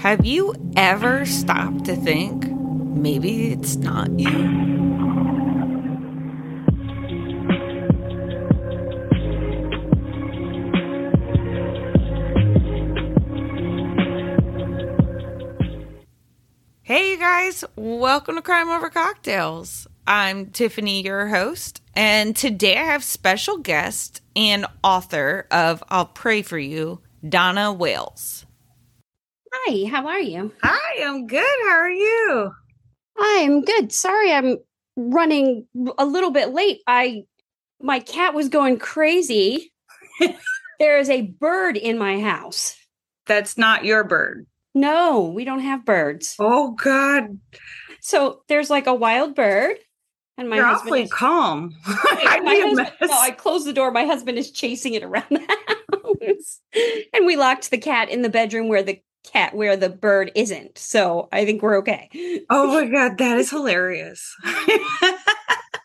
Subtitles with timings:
[0.00, 4.30] Have you ever stopped to think maybe it's not you?
[16.80, 19.86] Hey, you guys, welcome to Crime Over Cocktails.
[20.06, 26.40] I'm Tiffany, your host, and today I have special guest and author of I'll Pray
[26.40, 28.46] for You, Donna Wayles.
[29.52, 30.52] Hi, how are you?
[30.62, 31.44] Hi, I'm good.
[31.62, 32.52] How are you?
[33.18, 33.92] I'm good.
[33.92, 34.58] Sorry I'm
[34.96, 35.66] running
[35.98, 36.80] a little bit late.
[36.86, 37.24] I
[37.80, 39.72] my cat was going crazy.
[40.78, 42.76] there is a bird in my house.
[43.26, 44.46] That's not your bird.
[44.74, 46.36] No, we don't have birds.
[46.38, 47.38] Oh God,
[48.00, 49.76] So there's like a wild bird
[50.38, 51.74] and my you're husband awfully is- calm.
[51.86, 53.90] I'd my husband- no, I closed the door.
[53.90, 55.40] My husband is chasing it around the
[55.98, 56.60] house.
[57.12, 60.78] and we locked the cat in the bedroom where the cat where the bird isn't.
[60.78, 62.08] So I think we're okay.
[62.50, 64.34] oh my God, that is hilarious.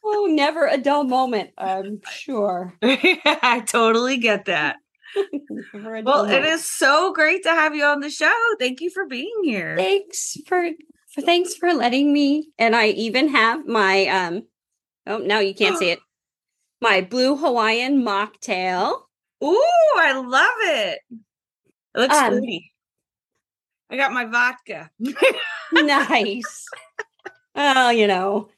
[0.08, 2.76] Oh, never a dull moment, I'm sure.
[2.84, 4.76] I totally get that.
[5.74, 8.34] Never a Well, it is so great to have you on the show.
[8.60, 9.76] Thank you for being here.
[9.76, 10.70] Thanks for,
[11.08, 12.50] for thanks for letting me.
[12.60, 14.44] And I even have my um
[15.08, 16.00] oh no, you can't see it.
[16.82, 19.00] My blue Hawaiian mocktail.
[19.44, 21.00] Ooh, I love it.
[21.96, 22.72] It looks Um, pretty.
[23.90, 24.90] I got my vodka.
[25.72, 26.66] nice.
[27.56, 28.50] Oh, you know.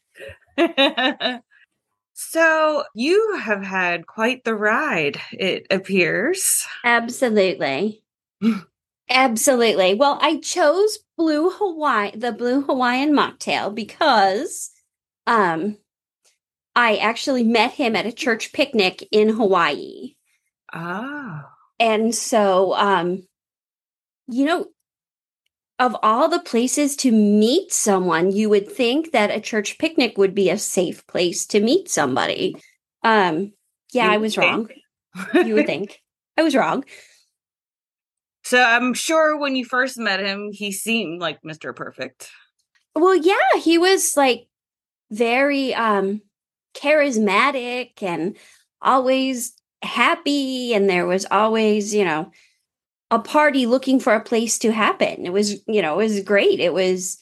[2.13, 6.65] so you have had quite the ride, it appears.
[6.83, 8.03] Absolutely.
[9.09, 9.93] Absolutely.
[9.93, 14.71] Well, I chose blue Hawaii, the blue Hawaiian mocktail because
[15.25, 15.77] um
[16.75, 20.15] I actually met him at a church picnic in Hawaii.
[20.73, 21.41] Oh.
[21.79, 23.27] And so um
[24.27, 24.67] you know
[25.79, 30.33] of all the places to meet someone, you would think that a church picnic would
[30.33, 32.55] be a safe place to meet somebody.
[33.03, 33.53] Um
[33.93, 34.69] yeah, I was think.
[35.15, 35.45] wrong.
[35.47, 36.01] You would think.
[36.37, 36.83] I was wrong.
[38.43, 41.75] so I'm sure when you first met him, he seemed like Mr.
[41.75, 42.29] Perfect.
[42.95, 44.47] Well, yeah, he was like
[45.11, 46.21] very um
[46.75, 48.35] charismatic and
[48.81, 52.31] always happy and there was always, you know,
[53.09, 55.25] a party looking for a place to happen.
[55.25, 56.59] It was, you know, it was great.
[56.59, 57.17] It was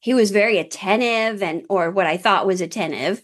[0.00, 3.22] he was very attentive and or what I thought was attentive.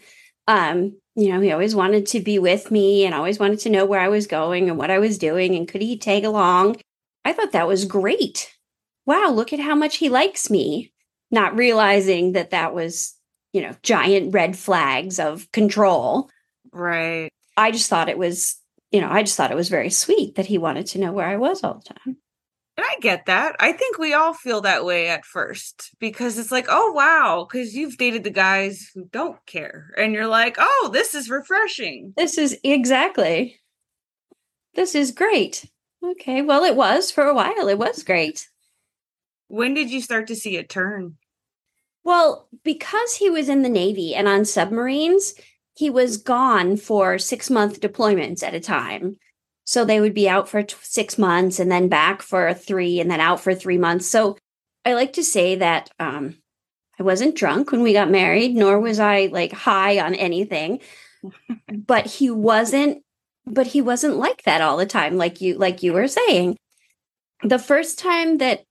[0.49, 3.84] Um, you know, he always wanted to be with me and always wanted to know
[3.84, 6.76] where I was going and what I was doing and could he tag along.
[7.25, 8.54] I thought that was great.
[9.06, 10.93] Wow, look at how much he likes me
[11.31, 13.15] not realizing that that was,
[13.53, 16.31] you know, giant red flags of control.
[16.72, 17.31] Right.
[17.56, 18.56] I just thought it was,
[18.90, 21.26] you know, I just thought it was very sweet that he wanted to know where
[21.26, 22.16] I was all the time.
[22.76, 23.56] And I get that.
[23.60, 27.74] I think we all feel that way at first because it's like, oh, wow, because
[27.74, 29.90] you've dated the guys who don't care.
[29.98, 32.14] And you're like, oh, this is refreshing.
[32.16, 33.60] This is exactly,
[34.74, 35.68] this is great.
[36.02, 36.42] Okay.
[36.42, 37.68] Well, it was for a while.
[37.68, 38.48] It was great.
[39.48, 41.16] When did you start to see a turn?
[42.02, 45.34] Well, because he was in the Navy and on submarines,
[45.80, 49.16] he was gone for six month deployments at a time.
[49.64, 53.10] So they would be out for t- six months and then back for three and
[53.10, 54.06] then out for three months.
[54.06, 54.36] So
[54.84, 56.36] I like to say that um,
[56.98, 60.80] I wasn't drunk when we got married, nor was I like high on anything.
[61.72, 63.02] but he wasn't.
[63.46, 66.58] But he wasn't like that all the time, like you like you were saying.
[67.42, 68.64] The first time that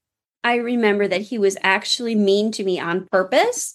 [0.44, 3.74] I remember that he was actually mean to me on purpose.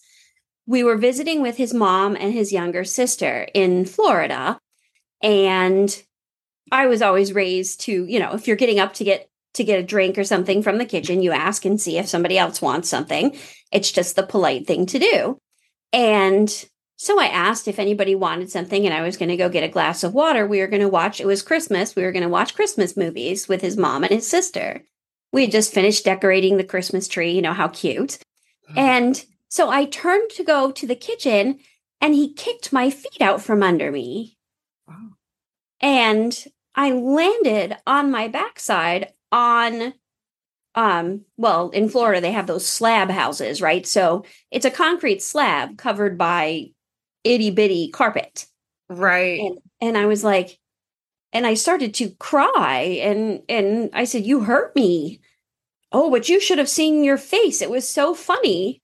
[0.66, 4.58] We were visiting with his mom and his younger sister in Florida.
[5.22, 6.02] And
[6.72, 9.78] I was always raised to, you know, if you're getting up to get to get
[9.78, 12.88] a drink or something from the kitchen, you ask and see if somebody else wants
[12.88, 13.36] something.
[13.70, 15.38] It's just the polite thing to do.
[15.92, 16.50] And
[16.96, 19.68] so I asked if anybody wanted something and I was going to go get a
[19.68, 20.44] glass of water.
[20.44, 21.94] We were going to watch, it was Christmas.
[21.94, 24.82] We were going to watch Christmas movies with his mom and his sister
[25.34, 28.18] we had just finished decorating the Christmas tree, you know, how cute.
[28.70, 28.78] Mm.
[28.78, 29.24] And
[29.54, 31.60] so I turned to go to the kitchen
[32.00, 34.36] and he kicked my feet out from under me.
[34.88, 35.10] Wow.
[35.80, 39.94] And I landed on my backside on
[40.74, 43.86] um well in Florida they have those slab houses, right?
[43.86, 46.70] So it's a concrete slab covered by
[47.22, 48.46] itty bitty carpet
[48.88, 49.38] Right.
[49.38, 50.58] and and I was like,
[51.32, 55.20] and I started to cry, and and I said, "You hurt me."
[55.92, 57.62] Oh, but you should have seen your face.
[57.62, 58.82] It was so funny.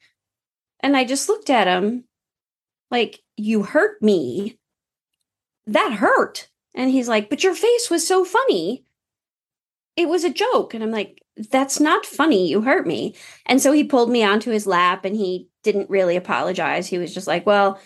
[0.82, 2.04] And I just looked at him,
[2.90, 4.58] like, "You hurt me."
[5.66, 6.48] That hurt.
[6.74, 8.84] And he's like, "But your face was so funny."
[9.96, 12.48] It was a joke, and I'm like, that's not funny.
[12.48, 13.14] You hurt me.
[13.46, 16.86] And so he pulled me onto his lap and he didn't really apologize.
[16.86, 17.80] He was just like, well,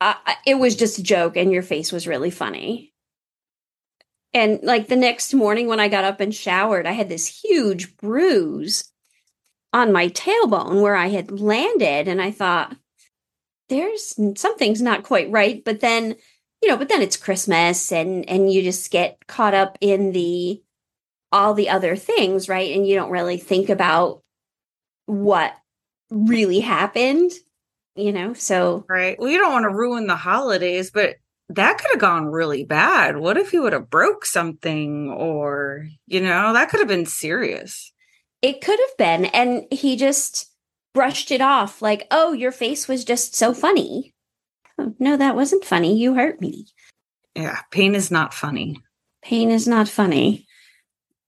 [0.00, 0.14] uh,
[0.46, 2.92] it was just a joke and your face was really funny.
[4.32, 7.96] And like the next morning when I got up and showered, I had this huge
[7.96, 8.90] bruise
[9.74, 12.08] on my tailbone where I had landed.
[12.08, 12.74] And I thought,
[13.68, 15.62] there's something's not quite right.
[15.64, 16.16] But then,
[16.62, 20.62] you know, but then it's Christmas and and you just get caught up in the
[21.32, 22.74] all the other things, right?
[22.74, 24.22] And you don't really think about
[25.06, 25.54] what
[26.10, 27.32] really happened,
[27.96, 28.34] you know?
[28.34, 29.18] So Right.
[29.18, 31.16] Well, you don't want to ruin the holidays, but
[31.50, 33.16] that could have gone really bad.
[33.18, 37.93] What if you would have broke something or, you know, that could have been serious.
[38.44, 39.24] It could have been.
[39.24, 40.52] And he just
[40.92, 44.12] brushed it off like, oh, your face was just so funny.
[44.78, 45.96] Oh, no, that wasn't funny.
[45.96, 46.66] You hurt me.
[47.34, 47.60] Yeah.
[47.70, 48.82] Pain is not funny.
[49.22, 50.46] Pain is not funny.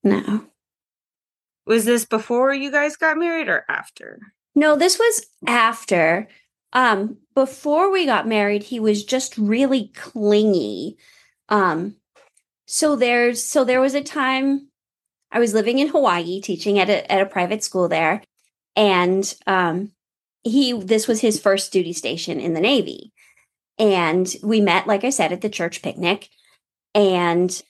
[0.04, 0.44] No.
[1.66, 4.20] Was this before you guys got married or after?
[4.54, 6.28] No, this was after.
[6.74, 10.98] Um, before we got married, he was just really clingy.
[11.48, 11.96] Um,
[12.66, 14.65] so there's so there was a time
[15.36, 18.22] I was living in Hawaii teaching at a at a private school there,
[18.74, 19.92] and um,
[20.42, 23.12] he this was his first duty station in the Navy,
[23.78, 26.30] and we met, like I said, at the church picnic,
[26.94, 27.62] and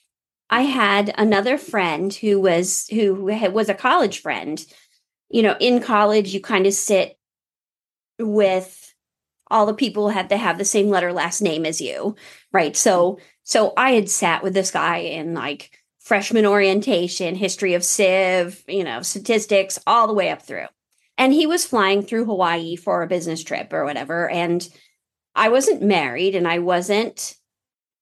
[0.49, 3.15] I had another friend who was who
[3.51, 4.65] was a college friend.
[5.29, 7.17] You know, in college, you kind of sit
[8.17, 8.93] with
[9.51, 12.15] all the people had to have the same letter last name as you,
[12.53, 12.77] right?
[12.77, 15.76] So, so I had sat with this guy in like
[16.07, 20.67] freshman orientation, history of Civ, you know, statistics, all the way up through.
[21.17, 24.29] And he was flying through Hawaii for a business trip or whatever.
[24.29, 24.67] And
[25.35, 27.35] I wasn't married and I wasn't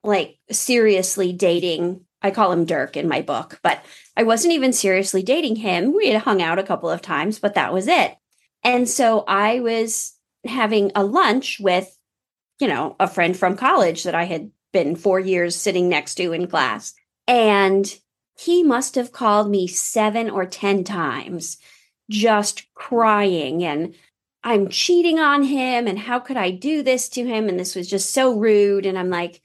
[0.03, 2.01] like seriously dating.
[2.21, 3.83] I call him Dirk in my book, but
[4.15, 5.91] I wasn't even seriously dating him.
[5.91, 8.15] We had hung out a couple of times, but that was it.
[8.63, 10.13] And so I was
[10.45, 11.97] having a lunch with,
[12.59, 16.33] you know, a friend from college that I had been four years sitting next to
[16.33, 16.93] in class.
[17.27, 17.93] And
[18.37, 21.57] he must have called me seven or 10 times,
[22.09, 23.63] just crying.
[23.63, 23.95] And
[24.43, 25.87] I'm cheating on him.
[25.87, 27.49] And how could I do this to him?
[27.49, 28.85] And this was just so rude.
[28.85, 29.41] And I'm like,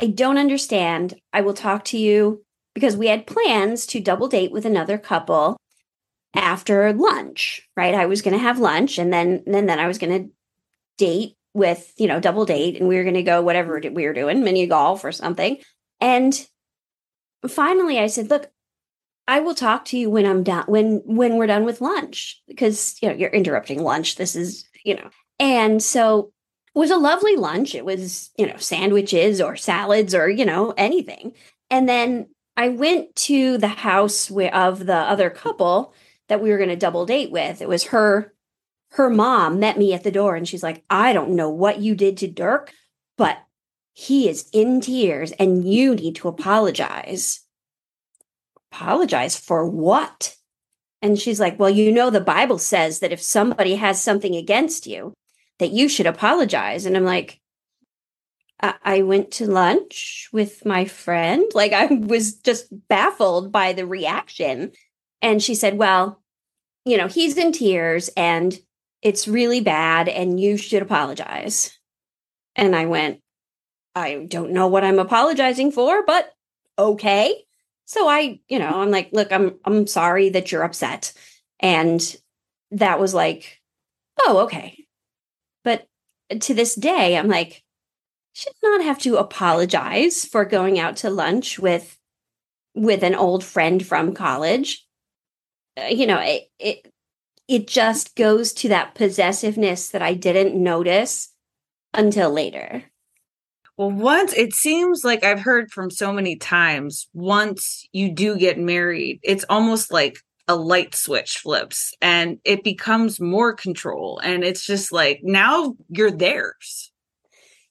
[0.00, 1.14] I don't understand.
[1.32, 5.56] I will talk to you because we had plans to double date with another couple
[6.34, 7.94] after lunch, right?
[7.94, 10.30] I was going to have lunch and then and then I was going to
[10.98, 14.12] date with, you know, double date and we were going to go whatever we were
[14.12, 15.56] doing, mini golf or something.
[16.00, 16.46] And
[17.48, 18.50] finally I said, "Look,
[19.28, 22.96] I will talk to you when I'm done when when we're done with lunch because,
[23.02, 24.16] you know, you're interrupting lunch.
[24.16, 26.32] This is, you know." And so
[26.74, 27.74] it was a lovely lunch.
[27.74, 31.32] It was, you know, sandwiches or salads or, you know, anything.
[31.70, 35.94] And then I went to the house of the other couple
[36.28, 37.60] that we were going to double date with.
[37.60, 38.32] It was her
[38.92, 41.94] her mom met me at the door and she's like, "I don't know what you
[41.94, 42.72] did to Dirk,
[43.18, 43.38] but
[43.96, 47.40] he is in tears and you need to apologize."
[48.70, 50.36] Apologize for what?
[51.00, 54.86] And she's like, "Well, you know the Bible says that if somebody has something against
[54.86, 55.14] you,
[55.58, 57.40] that you should apologize." And I'm like,
[58.60, 61.44] I went to lunch with my friend.
[61.54, 64.72] Like I was just baffled by the reaction.
[65.20, 66.22] And she said, Well,
[66.84, 68.58] you know, he's in tears and
[69.02, 71.78] it's really bad and you should apologize.
[72.54, 73.20] And I went,
[73.96, 76.32] I don't know what I'm apologizing for, but
[76.78, 77.44] okay.
[77.86, 81.14] So I, you know, I'm like, look, I'm I'm sorry that you're upset.
[81.60, 82.16] And
[82.72, 83.60] that was like,
[84.20, 84.86] oh, okay.
[85.64, 85.88] But
[86.40, 87.64] to this day, I'm like,
[88.34, 91.98] should not have to apologize for going out to lunch with
[92.74, 94.86] with an old friend from college
[95.76, 96.92] uh, you know, it, it
[97.48, 101.32] it just goes to that possessiveness that I didn't notice
[101.94, 102.84] until later.
[103.76, 108.58] Well, once it seems like I've heard from so many times, once you do get
[108.58, 110.18] married, it's almost like
[110.48, 114.18] a light switch flips and it becomes more control.
[114.20, 116.90] And it's just like now you're theirs.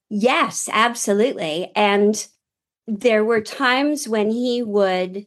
[0.10, 1.72] Yes, absolutely.
[1.76, 2.28] And
[2.88, 5.26] there were times when he would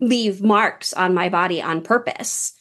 [0.00, 2.60] leave marks on my body on purpose mm-hmm.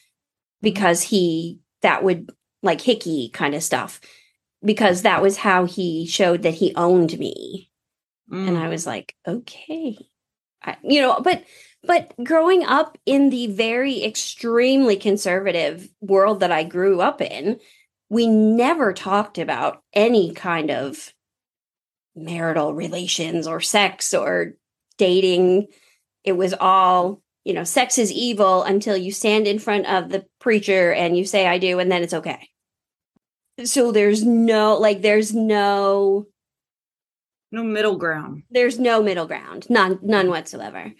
[0.62, 2.29] because he that would
[2.62, 4.00] like hickey kind of stuff
[4.65, 7.69] because that was how he showed that he owned me
[8.31, 8.48] mm.
[8.48, 9.98] and i was like okay
[10.63, 11.43] I, you know but
[11.84, 17.60] but growing up in the very extremely conservative world that i grew up in
[18.10, 21.13] we never talked about any kind of
[22.15, 24.53] marital relations or sex or
[24.98, 25.67] dating
[26.24, 30.25] it was all you know, sex is evil until you stand in front of the
[30.39, 32.50] preacher and you say, I do, and then it's okay.
[33.64, 36.28] So there's no, like, there's no,
[37.52, 38.44] no middle ground.
[38.50, 40.92] There's no middle ground, none, none whatsoever.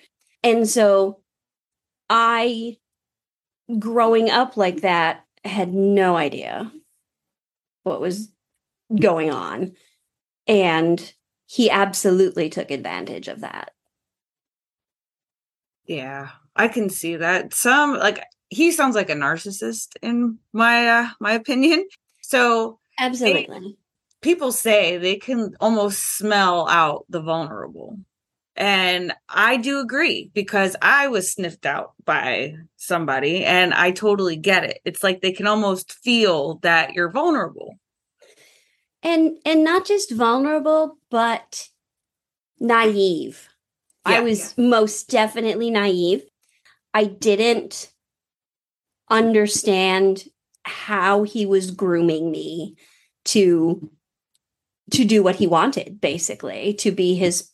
[0.42, 1.20] And so
[2.10, 2.78] I,
[3.78, 6.72] growing up like that, had no idea
[7.84, 8.30] what was
[9.00, 9.74] going on.
[10.48, 11.14] And
[11.48, 13.72] he absolutely took advantage of that.
[15.86, 17.54] Yeah, I can see that.
[17.54, 21.86] Some like he sounds like a narcissist in my uh, my opinion.
[22.27, 23.60] So absolutely.
[23.60, 23.75] They,
[24.22, 28.00] people say they can almost smell out the vulnerable.
[28.55, 34.63] And I do agree because I was sniffed out by somebody and I totally get
[34.63, 34.79] it.
[34.86, 37.75] It's like they can almost feel that you're vulnerable.
[39.03, 41.70] And and not just vulnerable, but
[42.60, 43.50] naive.
[44.08, 44.65] Yeah, I was yeah.
[44.65, 46.24] most definitely naive.
[46.94, 47.91] I didn't
[49.12, 50.24] understand
[50.65, 52.75] how he was grooming me
[53.25, 53.89] to
[54.91, 57.50] to do what he wanted basically to be his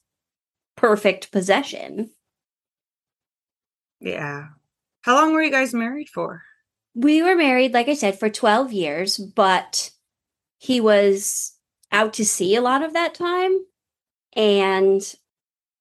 [0.75, 2.09] perfect possession.
[3.99, 4.47] Yeah.
[5.03, 6.43] How long were you guys married for?
[6.93, 9.91] We were married like i said for 12 years but
[10.57, 11.53] he was
[11.89, 13.57] out to sea a lot of that time
[14.35, 15.01] and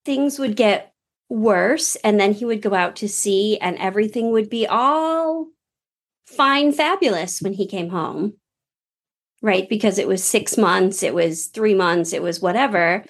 [0.05, 0.95] things would get
[1.29, 5.49] worse and then he would go out to sea and everything would be all
[6.37, 8.35] fine fabulous when he came home
[9.43, 9.69] right?
[9.69, 13.05] Because it was 6 months it was 3 months it was whatever.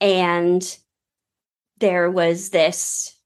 [0.00, 0.78] And
[1.78, 3.16] there was this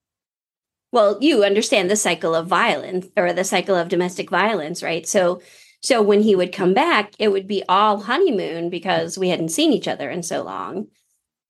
[0.92, 5.06] well you understand the cycle of violence or the cycle of domestic violence right?
[5.06, 5.42] So
[5.82, 9.72] so when he would come back it would be all honeymoon because we hadn't seen
[9.72, 10.86] each other in so long.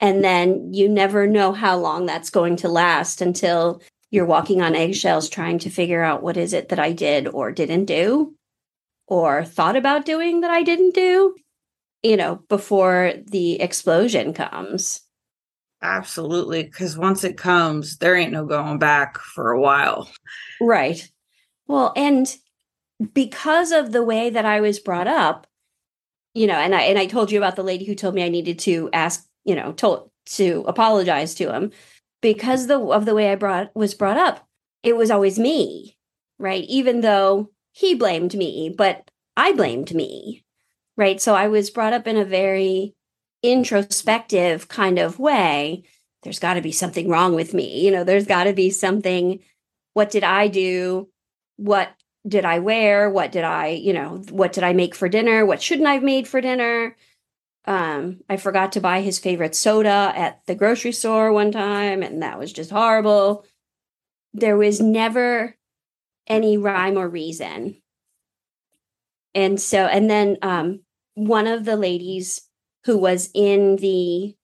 [0.01, 3.81] And then you never know how long that's going to last until
[4.15, 7.51] you're walking on eggshells trying to figure out what is it that I did or
[7.51, 8.33] didn't do
[9.09, 11.35] or thought about doing that I didn't do,
[12.05, 15.01] you know, before the explosion comes.
[15.83, 16.63] Absolutely.
[16.63, 20.09] Because once it comes, there ain't no going back for a while.
[20.61, 21.11] Right.
[21.67, 22.33] Well, and
[23.13, 25.49] because of the way that I was brought up,
[26.35, 28.29] you know, and I and I told you about the lady who told me I
[28.29, 31.71] needed to ask you know, told to apologize to him
[32.25, 34.49] because the, of the way I brought was brought up.
[34.83, 35.99] It was always me,
[36.39, 36.65] right?
[36.69, 40.43] Even though he blamed me, but I blamed me,
[40.97, 41.21] right?
[41.21, 42.95] So I was brought up in a very
[43.43, 45.85] introspective kind of way.
[46.23, 47.85] There's got to be something wrong with me.
[47.85, 49.41] You know, there's got to be something.
[49.93, 51.11] What did I do?
[51.57, 51.91] What
[52.27, 53.11] did I wear?
[53.11, 55.45] What did I, you know, what did I make for dinner?
[55.45, 56.97] What shouldn't I have made for dinner?
[57.67, 62.23] Um, I forgot to buy his favorite soda at the grocery store one time, and
[62.23, 63.45] that was just horrible.
[64.35, 65.57] There was never
[66.27, 67.81] any rhyme or reason.
[69.35, 70.81] And so, and then um,
[71.15, 72.43] one of the ladies
[72.85, 74.35] who was in the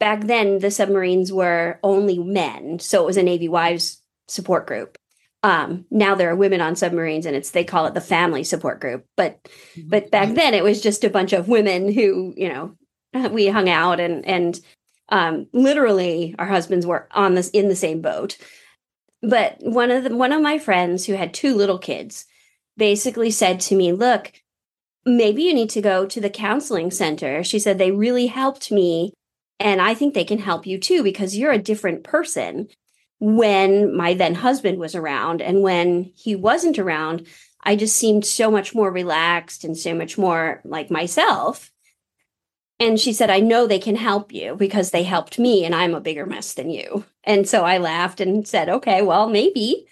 [0.00, 2.78] back then, the submarines were only men.
[2.78, 4.98] So it was a Navy wives support group.
[5.44, 8.80] Um, now there are women on submarines and it's they call it the family support
[8.80, 9.04] group.
[9.14, 9.88] But mm-hmm.
[9.90, 12.74] but back then it was just a bunch of women who you know
[13.30, 14.58] we hung out and and
[15.10, 18.38] um, literally our husbands were on this in the same boat.
[19.20, 22.24] But one of the one of my friends who had two little kids
[22.78, 24.32] basically said to me look
[25.06, 27.44] maybe you need to go to the counseling center.
[27.44, 29.12] She said they really helped me
[29.60, 32.66] and i think they can help you too because you're a different person
[33.24, 35.40] when my then husband was around.
[35.40, 37.26] And when he wasn't around,
[37.62, 41.72] I just seemed so much more relaxed and so much more like myself.
[42.78, 45.94] And she said, I know they can help you because they helped me and I'm
[45.94, 47.06] a bigger mess than you.
[47.22, 49.86] And so I laughed and said, okay, well, maybe.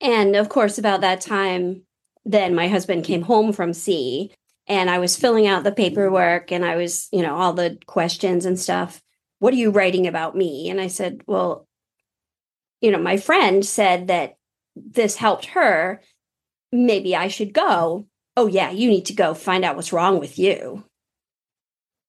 [0.00, 1.82] And of course, about that time,
[2.24, 4.32] then my husband came home from sea
[4.66, 8.46] and I was filling out the paperwork and I was, you know, all the questions
[8.46, 9.02] and stuff.
[9.38, 10.70] What are you writing about me?
[10.70, 11.66] And I said, well,
[12.80, 14.36] you know, my friend said that
[14.76, 16.00] this helped her.
[16.72, 18.06] Maybe I should go.
[18.36, 20.84] Oh, yeah, you need to go find out what's wrong with you.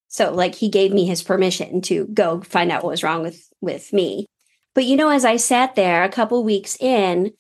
[0.08, 3.50] So, like, he gave me his permission to go find out what was wrong with
[3.62, 4.26] with me.
[4.74, 7.34] But you know, as I sat there a couple weeks in,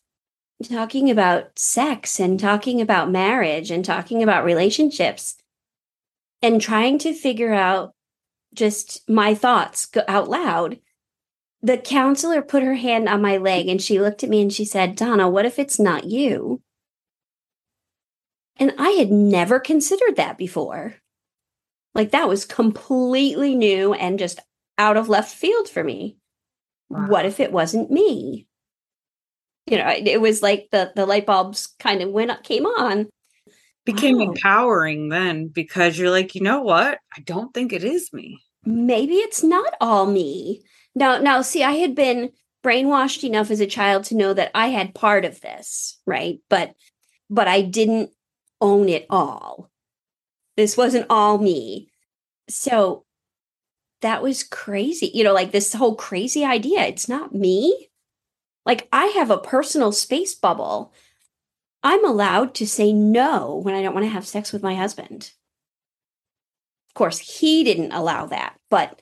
[0.70, 5.36] talking about sex and talking about marriage and talking about relationships
[6.42, 7.94] and trying to figure out
[8.54, 10.80] just my thoughts out loud,
[11.62, 14.65] the counselor put her hand on my leg and she looked at me and she
[14.65, 16.62] said, Donna, what if it's not you?
[18.58, 20.96] And I had never considered that before.
[21.94, 24.39] Like that was completely new and just
[24.77, 26.18] out of left field for me.
[26.89, 27.08] Wow.
[27.08, 28.48] What if it wasn't me?
[29.72, 33.08] you know, it was like the the light bulbs kind of went up, came on.
[33.86, 34.25] Became wow.
[34.25, 37.00] empowering then because you're like, you know what?
[37.15, 38.38] I don't think it is me.
[38.65, 40.62] Maybe it's not all me.
[40.96, 42.32] Now, now, see, I had been
[42.64, 46.40] brainwashed enough as a child to know that I had part of this, right?
[46.50, 46.74] But,
[47.30, 48.12] but I didn't
[48.60, 49.70] own it all.
[50.58, 51.90] This wasn't all me.
[52.50, 53.06] So
[54.02, 55.10] that was crazy.
[55.14, 56.82] You know, like this whole crazy idea.
[56.82, 57.90] It's not me.
[58.66, 60.94] Like I have a personal space bubble.
[61.84, 65.32] I'm allowed to say no when I don't want to have sex with my husband.
[66.90, 69.02] Of course, he didn't allow that, but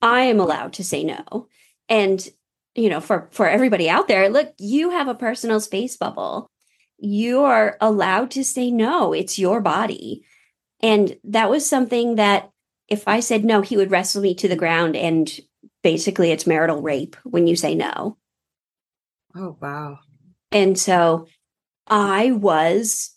[0.00, 1.48] I am allowed to say no.
[1.88, 2.26] And
[2.74, 6.50] you know, for for everybody out there, look, you have a personal space bubble.
[6.98, 9.12] You are allowed to say no.
[9.12, 10.24] It's your body.
[10.80, 12.50] And that was something that
[12.88, 15.30] if I said no, he would wrestle me to the ground and
[15.82, 18.16] basically it's marital rape when you say no.
[19.34, 19.98] Oh, wow.
[20.50, 21.26] And so
[21.86, 23.14] I was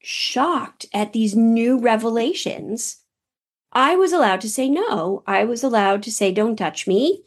[0.00, 2.96] shocked at these new revelations.
[3.72, 5.22] I was allowed to say no.
[5.26, 7.24] I was allowed to say, don't touch me.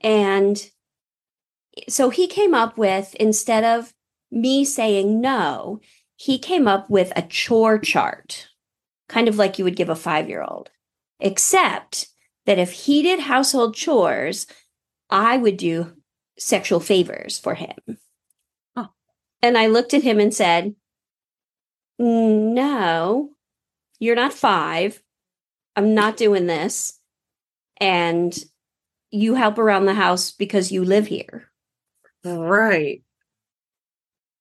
[0.00, 0.70] And
[1.88, 3.94] so he came up with, instead of
[4.30, 5.80] me saying no,
[6.16, 8.48] he came up with a chore chart,
[9.08, 10.70] kind of like you would give a five year old,
[11.20, 12.08] except
[12.46, 14.46] that if he did household chores,
[15.10, 15.92] I would do
[16.38, 17.76] sexual favors for him.
[18.76, 18.88] Huh.
[19.42, 20.74] And I looked at him and said,
[21.98, 23.30] No,
[23.98, 25.02] you're not five.
[25.76, 26.98] I'm not doing this.
[27.78, 28.36] And
[29.10, 31.50] you help around the house because you live here.
[32.24, 33.02] Right.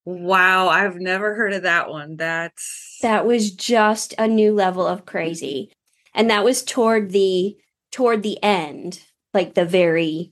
[0.05, 2.15] Wow, I've never heard of that one.
[2.15, 5.71] That's That was just a new level of crazy.
[6.13, 7.57] And that was toward the
[7.91, 9.01] toward the end,
[9.33, 10.31] like the very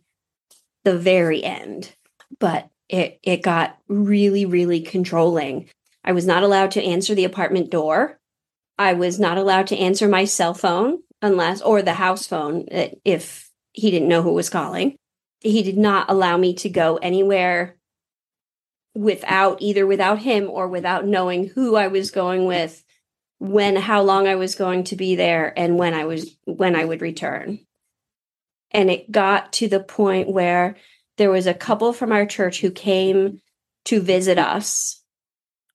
[0.84, 1.96] the very end.
[2.40, 5.70] But it it got really really controlling.
[6.04, 8.20] I was not allowed to answer the apartment door.
[8.78, 12.88] I was not allowed to answer my cell phone unless or the house phone uh,
[13.06, 14.96] if he didn't know who was calling.
[15.40, 17.78] He did not allow me to go anywhere
[18.96, 22.84] without either without him or without knowing who I was going with,
[23.40, 26.86] when how long I was going to be there and when I was when I
[26.86, 27.60] would return.
[28.72, 30.78] And it got to the point where
[31.18, 33.42] there was a couple from our church who came
[33.86, 35.03] to visit us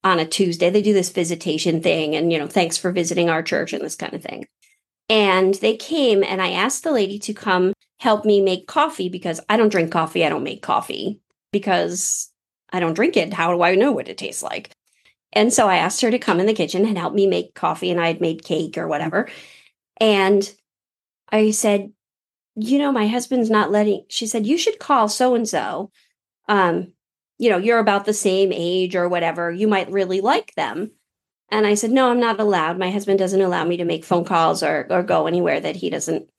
[0.03, 0.69] on a Tuesday.
[0.69, 3.95] They do this visitation thing and, you know, thanks for visiting our church and this
[3.95, 4.45] kind of thing.
[5.09, 9.41] And they came and I asked the lady to come help me make coffee because
[9.49, 10.25] I don't drink coffee.
[10.25, 11.19] I don't make coffee
[11.51, 12.31] because
[12.71, 13.33] I don't drink it.
[13.33, 14.71] How do I know what it tastes like?
[15.33, 17.91] And so I asked her to come in the kitchen and help me make coffee
[17.91, 19.29] and I had made cake or whatever.
[19.99, 20.49] And
[21.31, 21.91] I said,
[22.55, 25.91] you know, my husband's not letting, she said, you should call so and so.
[26.47, 26.93] Um,
[27.39, 29.49] you know, you're about the same age or whatever.
[29.49, 30.91] You might really like them.
[31.49, 32.77] And I said, no, I'm not allowed.
[32.77, 35.89] My husband doesn't allow me to make phone calls or, or go anywhere that he
[35.89, 36.29] doesn't,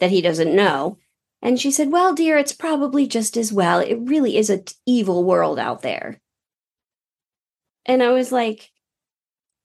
[0.00, 0.98] that he doesn't know.
[1.42, 3.78] And she said, well, dear, it's probably just as well.
[3.78, 6.20] It really is an evil world out there.
[7.84, 8.70] And I was like,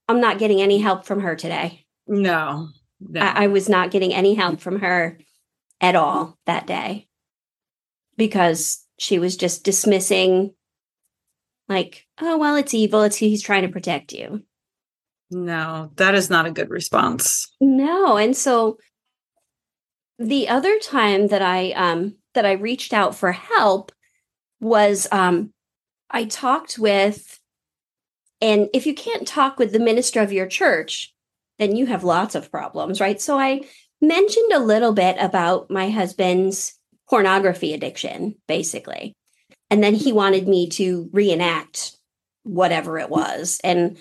[0.07, 1.85] I'm not getting any help from her today.
[2.05, 2.67] No.
[2.99, 3.21] no.
[3.21, 5.17] I, I was not getting any help from her
[5.79, 7.07] at all that day
[8.17, 10.53] because she was just dismissing
[11.71, 13.03] like oh well it's evil.
[13.03, 14.43] It's he's trying to protect you.
[15.29, 17.47] No that is not a good response.
[17.59, 18.77] No and so
[20.19, 23.91] the other time that i um that i reached out for help
[24.59, 25.51] was um
[26.11, 27.39] i talked with
[28.39, 31.11] and if you can't talk with the minister of your church
[31.57, 33.19] then you have lots of problems right?
[33.19, 33.61] So i
[34.01, 36.77] mentioned a little bit about my husband's
[37.09, 39.13] pornography addiction, basically.
[39.71, 41.97] And then he wanted me to reenact
[42.43, 43.59] whatever it was.
[43.63, 43.97] And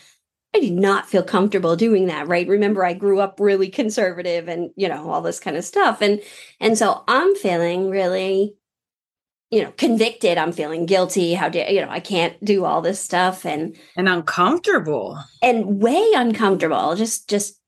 [0.55, 2.47] I did not feel comfortable doing that, right?
[2.49, 6.03] Remember, I grew up really conservative and, you know, all this kind of stuff.
[6.03, 6.21] And
[6.59, 8.57] and so I'm feeling really,
[9.51, 10.39] you know, convicted.
[10.39, 11.35] I'm feeling guilty.
[11.35, 15.23] How dare you know, I can't do all this stuff and and uncomfortable.
[15.41, 16.97] And way uncomfortable.
[16.97, 17.61] Just just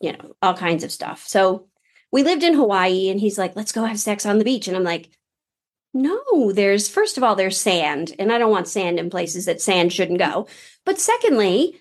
[0.00, 1.24] you know, all kinds of stuff.
[1.26, 1.68] So
[2.10, 4.66] we lived in Hawaii and he's like, let's go have sex on the beach.
[4.66, 5.10] And I'm like,
[5.94, 9.60] no, there's, first of all, there's sand and I don't want sand in places that
[9.60, 10.48] sand shouldn't go.
[10.84, 11.80] But secondly,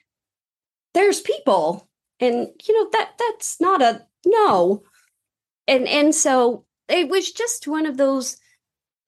[0.94, 4.84] there's people and you know, that that's not a no.
[5.68, 8.38] And, and so it was just one of those,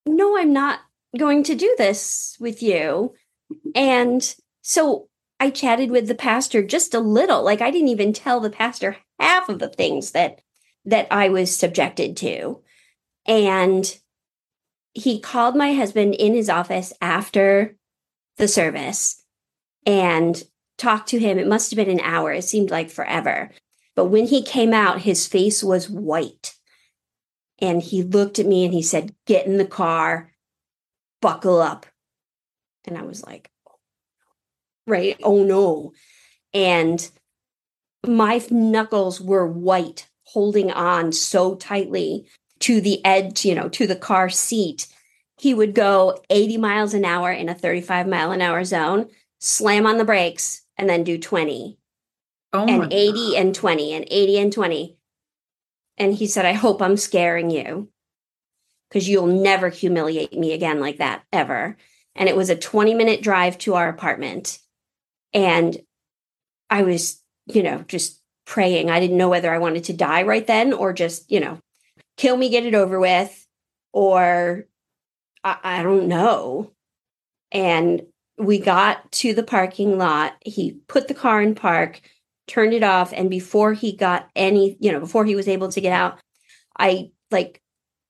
[0.05, 0.79] no, I'm not
[1.17, 3.13] going to do this with you.
[3.75, 5.07] And so
[5.39, 7.43] I chatted with the pastor just a little.
[7.43, 10.41] Like I didn't even tell the pastor half of the things that
[10.85, 12.61] that I was subjected to.
[13.25, 13.97] And
[14.95, 17.75] he called my husband in his office after
[18.37, 19.21] the service
[19.85, 20.41] and
[20.77, 21.37] talked to him.
[21.37, 22.31] It must have been an hour.
[22.31, 23.51] It seemed like forever.
[23.95, 26.55] But when he came out, his face was white.
[27.59, 30.31] And he looked at me and he said, Get in the car,
[31.21, 31.85] buckle up.
[32.87, 33.49] And I was like,
[34.87, 35.17] Right?
[35.23, 35.93] Oh no.
[36.53, 37.09] And
[38.05, 42.27] my knuckles were white, holding on so tightly
[42.65, 44.87] to the edge, you know, to the car seat.
[45.37, 49.07] He would go 80 miles an hour in a 35 mile an hour zone,
[49.39, 51.77] slam on the brakes, and then do 20
[52.53, 53.33] oh and 80 God.
[53.35, 54.97] and 20 and 80 and 20.
[55.97, 57.89] And he said, I hope I'm scaring you
[58.89, 61.77] because you'll never humiliate me again like that ever.
[62.15, 64.57] And it was a 20 minute drive to our apartment.
[65.35, 65.77] And
[66.71, 68.89] I was, you know, just praying.
[68.89, 71.59] I didn't know whether I wanted to die right then or just, you know,
[72.17, 73.47] kill me, get it over with,
[73.93, 74.65] or
[75.43, 76.71] I, I don't know.
[77.51, 78.03] And
[78.37, 80.33] we got to the parking lot.
[80.45, 82.01] He put the car in park,
[82.47, 85.81] turned it off, and before he got any, you know, before he was able to
[85.81, 86.19] get out,
[86.77, 87.61] I like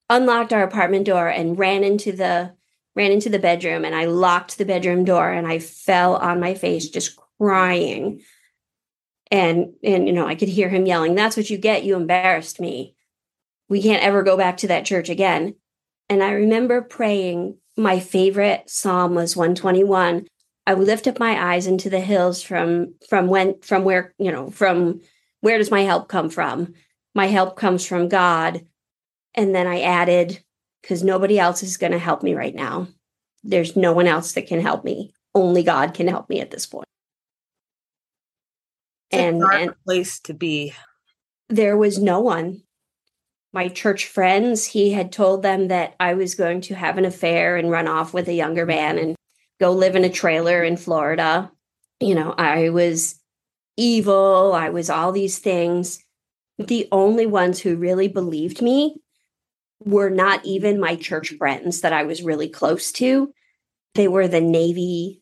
[0.10, 2.54] unlocked our apartment door and ran into the
[2.96, 6.54] ran into the bedroom and I locked the bedroom door and I fell on my
[6.54, 8.22] face just crying.
[9.32, 11.84] And and you know, I could hear him yelling, "That's what you get.
[11.84, 12.95] You embarrassed me.
[13.70, 15.56] We can't ever go back to that church again."
[16.10, 20.26] And I remember praying my favorite psalm was 121
[20.66, 24.32] i would lift up my eyes into the hills from from when from where you
[24.32, 25.02] know from
[25.46, 26.74] where does my help come from?
[27.14, 28.66] My help comes from god.
[29.36, 30.44] And then i added
[30.82, 32.88] because nobody else is going to help me right now.
[33.44, 35.14] There's no one else that can help me.
[35.36, 36.88] Only god can help me at this point.
[39.12, 40.74] It's and, and place to be.
[41.50, 42.64] There was no one
[43.56, 47.56] my church friends, he had told them that I was going to have an affair
[47.56, 49.16] and run off with a younger man and
[49.62, 51.50] go live in a trailer in Florida.
[52.02, 53.18] You know, I was
[53.78, 56.04] evil, I was all these things.
[56.58, 58.98] The only ones who really believed me
[59.80, 63.34] were not even my church friends that I was really close to.
[63.94, 65.22] They were the Navy,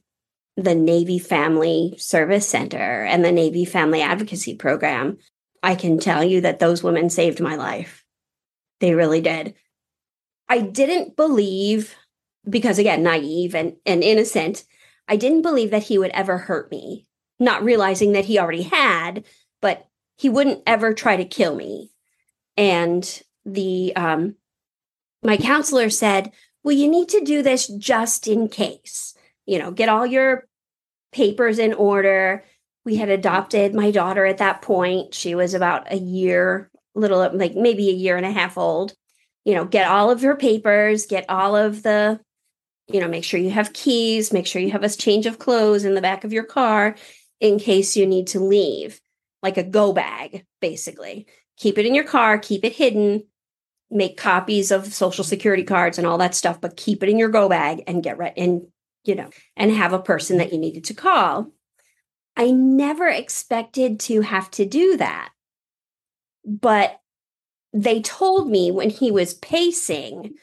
[0.58, 5.20] the Navy Family Service Center and the Navy Family Advocacy Program.
[5.62, 8.03] I can tell you that those women saved my life.
[8.80, 9.56] They really did.
[10.50, 11.96] I didn't believe,
[12.50, 14.66] because again, naive and, and innocent,
[15.08, 17.06] I didn't believe that he would ever hurt me,
[17.40, 19.24] not realizing that he already had,
[19.62, 21.92] but he wouldn't ever try to kill me.
[22.56, 24.36] And the um
[25.24, 26.32] my counselor said,
[26.64, 29.16] Well, you need to do this just in case.
[29.46, 30.48] You know, get all your
[31.12, 32.44] papers in order.
[32.86, 35.14] We had adopted my daughter at that point.
[35.14, 38.94] She was about a year little like maybe a year and a half old
[39.46, 42.20] you know get all of your papers get all of the
[42.88, 45.86] you know make sure you have keys make sure you have a change of clothes
[45.86, 46.96] in the back of your car
[47.40, 49.00] in case you need to leave
[49.42, 51.28] like a go bag basically.
[51.58, 53.24] Keep it in your car keep it hidden
[53.92, 57.30] make copies of social security cards and all that stuff but keep it in your
[57.30, 58.64] go bag and get right and
[59.04, 61.52] you know and have a person that you needed to call.
[62.36, 65.30] I never expected to have to do that
[66.46, 67.00] but
[67.74, 70.36] they told me when he was pacing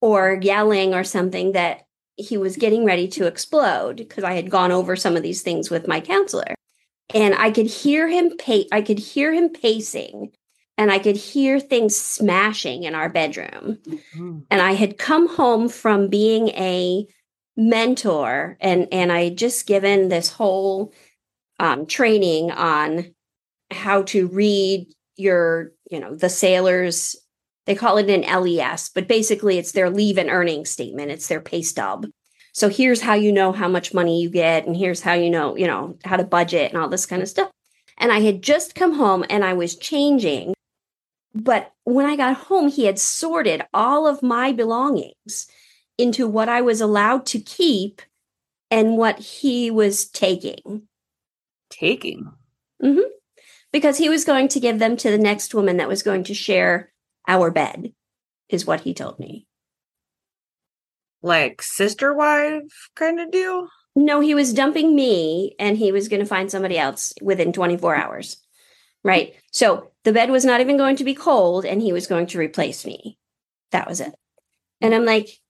[0.00, 1.86] or yelling or something that
[2.16, 5.70] he was getting ready to explode because I had gone over some of these things
[5.70, 6.54] with my counselor.
[7.12, 8.32] And I could hear him
[8.72, 10.32] I could hear him pacing
[10.76, 13.78] and I could hear things smashing in our bedroom.
[13.86, 14.38] Mm-hmm.
[14.50, 17.06] And I had come home from being a
[17.56, 20.92] mentor and and I had just given this whole
[21.60, 23.14] um, training on
[23.70, 27.16] how to read your, you know, the sailors,
[27.66, 31.40] they call it an LES, but basically it's their leave and earning statement, it's their
[31.40, 32.06] pay stub.
[32.52, 35.56] So here's how you know how much money you get, and here's how you know,
[35.56, 37.50] you know, how to budget and all this kind of stuff.
[37.98, 40.54] And I had just come home and I was changing.
[41.34, 45.48] But when I got home, he had sorted all of my belongings
[45.98, 48.02] into what I was allowed to keep
[48.70, 50.82] and what he was taking.
[51.70, 52.30] Taking?
[52.82, 53.14] Mm-hmm
[53.74, 56.32] because he was going to give them to the next woman that was going to
[56.32, 56.92] share
[57.26, 57.92] our bed,
[58.48, 59.48] is what he told me.
[61.24, 63.66] Like sister wife kind of deal?
[63.96, 67.96] No, he was dumping me and he was going to find somebody else within 24
[67.96, 68.36] hours.
[69.02, 69.34] Right.
[69.50, 72.38] So the bed was not even going to be cold and he was going to
[72.38, 73.18] replace me.
[73.72, 74.14] That was it.
[74.80, 75.40] And I'm like,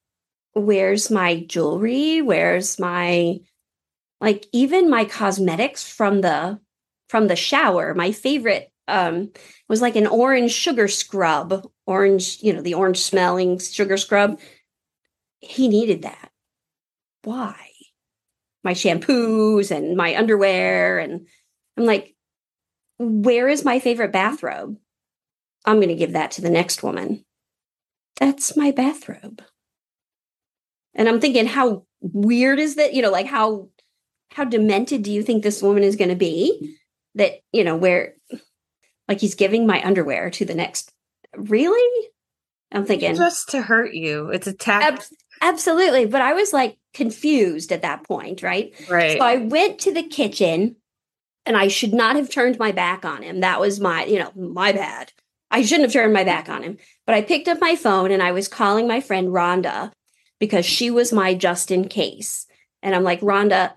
[0.55, 2.23] where's my jewelry?
[2.23, 3.41] Where's my,
[4.19, 6.59] like, even my cosmetics from the
[7.15, 7.95] from the shower.
[7.95, 9.31] My favorite um,
[9.69, 14.41] was like an orange sugar scrub, orange, you know, the orange smelling sugar scrub.
[15.39, 16.33] he needed that.
[17.23, 17.55] Why?
[18.65, 20.99] My shampoos and my underwear.
[20.99, 21.29] And
[21.77, 22.17] I'm like,
[22.99, 24.77] where is my favorite bathrobe?
[25.65, 27.25] I'm going to give that to the next woman.
[28.19, 29.41] That's my bathrobe.
[30.97, 32.93] And I'm thinking, how weird is that?
[32.93, 33.69] You know, like how
[34.33, 36.77] how demented do you think this woman is going to be?
[37.15, 38.15] That you know, where
[39.09, 40.93] like he's giving my underwear to the next.
[41.37, 42.09] Really?
[42.73, 44.31] I'm thinking just to hurt you.
[44.31, 45.01] It's a tactic.
[45.01, 48.73] Ab- absolutely, but I was like confused at that point, right?
[48.89, 49.19] Right.
[49.19, 50.77] So I went to the kitchen,
[51.47, 53.41] and I should not have turned my back on him.
[53.41, 55.13] That was my, you know, my bad.
[55.51, 56.79] I shouldn't have turned my back on him.
[57.07, 59.93] But I picked up my phone and I was calling my friend Rhonda
[60.41, 62.47] because she was my just in case.
[62.83, 63.75] And I'm like, Rhonda,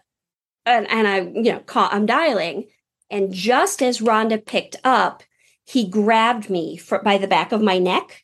[0.66, 2.68] and, and I, you know, call, I'm dialing.
[3.10, 5.24] And just as Rhonda picked up,
[5.66, 8.24] he grabbed me for, by the back of my neck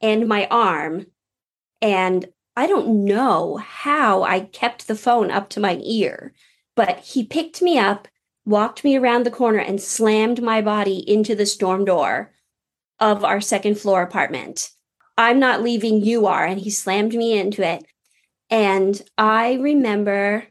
[0.00, 1.06] and my arm.
[1.80, 6.32] And I don't know how I kept the phone up to my ear,
[6.76, 8.08] but he picked me up,
[8.44, 12.32] walked me around the corner, and slammed my body into the storm door
[13.00, 14.70] of our second floor apartment.
[15.18, 16.44] I'm not leaving, you are.
[16.44, 17.84] And he slammed me into it.
[18.50, 20.46] And I remember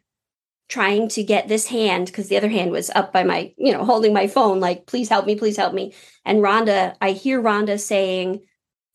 [0.71, 3.83] trying to get this hand because the other hand was up by my, you know,
[3.83, 5.93] holding my phone, like, please help me, please help me.
[6.23, 8.41] And Rhonda, I hear Rhonda saying,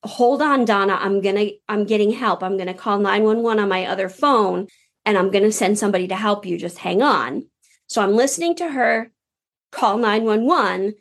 [0.03, 2.43] hold on, Donna, I'm gonna, I'm getting help.
[2.43, 4.69] I'm gonna call 911 on my other phone
[5.05, 6.57] and I'm gonna send somebody to help you.
[6.59, 7.47] Just hang on.
[7.89, 9.13] So I'm listening to her
[9.71, 10.95] call 911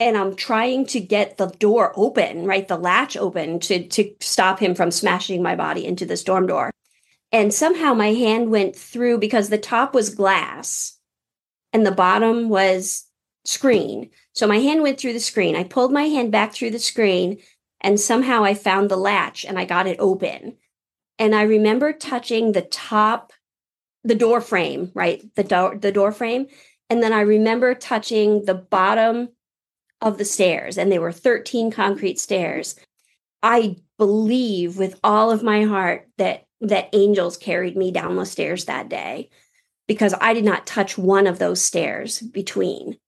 [0.00, 2.68] and I'm trying to get the door open, right?
[2.68, 6.70] The latch open to to stop him from smashing my body into the storm door.
[7.32, 10.98] And somehow my hand went through because the top was glass
[11.72, 13.06] and the bottom was
[13.44, 14.10] screen.
[14.32, 15.54] So my hand went through the screen.
[15.56, 17.38] I pulled my hand back through the screen
[17.80, 20.56] and somehow I found the latch and I got it open.
[21.18, 23.32] And I remember touching the top
[24.02, 25.22] the door frame, right?
[25.34, 26.46] The door the door frame.
[26.88, 29.28] And then I remember touching the bottom
[30.00, 32.74] of the stairs, and they were 13 concrete stairs.
[33.42, 38.66] I believe with all of my heart that that angels carried me down the stairs
[38.66, 39.30] that day
[39.86, 42.98] because I did not touch one of those stairs between.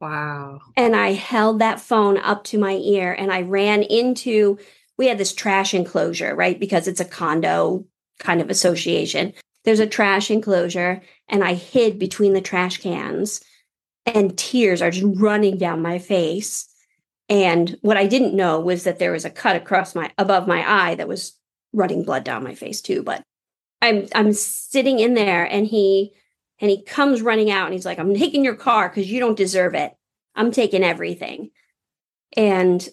[0.00, 0.60] Wow.
[0.76, 4.58] And I held that phone up to my ear and I ran into
[4.96, 6.58] we had this trash enclosure, right?
[6.58, 7.84] Because it's a condo
[8.20, 9.32] kind of association.
[9.64, 13.42] There's a trash enclosure and I hid between the trash cans
[14.06, 16.68] and tears are just running down my face.
[17.28, 20.64] And what I didn't know was that there was a cut across my above my
[20.66, 21.38] eye that was
[21.74, 23.02] running blood down my face too.
[23.02, 23.22] But
[23.82, 26.12] I'm I'm sitting in there and he
[26.60, 29.36] and he comes running out and he's like, I'm taking your car because you don't
[29.36, 29.92] deserve it.
[30.34, 31.50] I'm taking everything.
[32.36, 32.86] And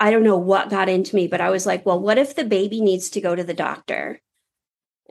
[0.00, 2.44] I don't know what got into me, but I was like, well, what if the
[2.44, 4.20] baby needs to go to the doctor?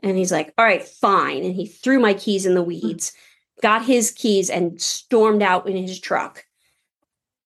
[0.02, 1.44] And he's like, all right, fine.
[1.44, 2.66] And he threw my keys in the mm.
[2.66, 3.12] weeds
[3.62, 6.44] got his keys and stormed out in his truck.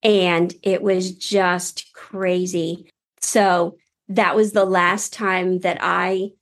[0.02, 2.90] And it was just crazy.
[3.20, 3.76] So
[4.08, 6.32] that was the last time that I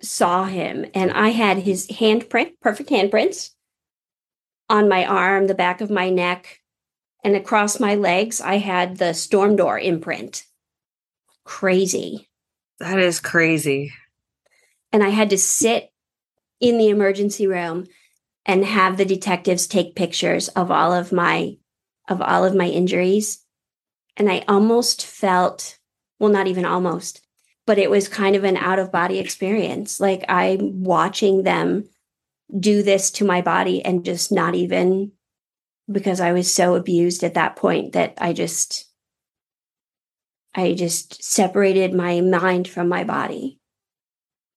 [0.00, 0.86] saw him.
[0.94, 3.50] And I had his handprint, perfect handprints
[4.68, 6.60] on my arm, the back of my neck,
[7.24, 8.40] and across my legs.
[8.40, 10.44] I had the storm door imprint.
[11.44, 12.28] Crazy.
[12.78, 13.92] That is crazy.
[14.92, 15.90] And I had to sit
[16.60, 17.86] in the emergency room
[18.44, 21.56] and have the detectives take pictures of all of my
[22.08, 23.44] of all of my injuries
[24.16, 25.78] and i almost felt
[26.22, 27.20] well not even almost
[27.66, 31.88] but it was kind of an out of body experience like i'm watching them
[32.58, 35.12] do this to my body and just not even
[35.90, 38.86] because i was so abused at that point that i just
[40.54, 43.58] i just separated my mind from my body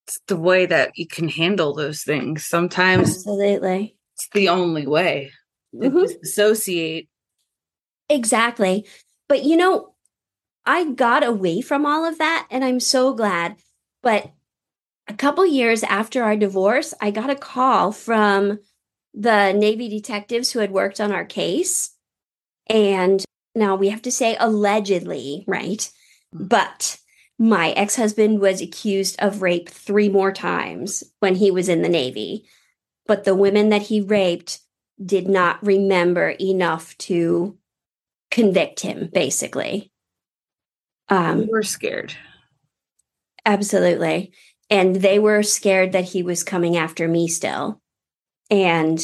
[0.08, 2.46] it's the way that you can handle those things.
[2.46, 5.32] Sometimes absolutely it's the only way.
[5.74, 6.22] Mm-hmm.
[6.24, 7.10] Associate.
[8.10, 8.86] Exactly.
[9.28, 9.95] But you know,
[10.66, 13.58] I got away from all of that and I'm so glad.
[14.02, 14.32] But
[15.08, 18.60] a couple years after our divorce, I got a call from
[19.14, 21.96] the Navy detectives who had worked on our case.
[22.68, 23.24] And
[23.54, 25.90] now we have to say allegedly, right?
[26.34, 26.50] Mm.
[26.50, 26.98] But
[27.38, 31.90] my ex husband was accused of rape three more times when he was in the
[31.90, 32.48] Navy,
[33.06, 34.60] but the women that he raped
[35.04, 37.58] did not remember enough to
[38.32, 39.92] convict him, basically.
[41.10, 42.16] Um, we were scared.
[43.46, 44.34] Absolutely.
[44.70, 47.82] And they were scared that he was coming after me still.
[48.50, 49.00] And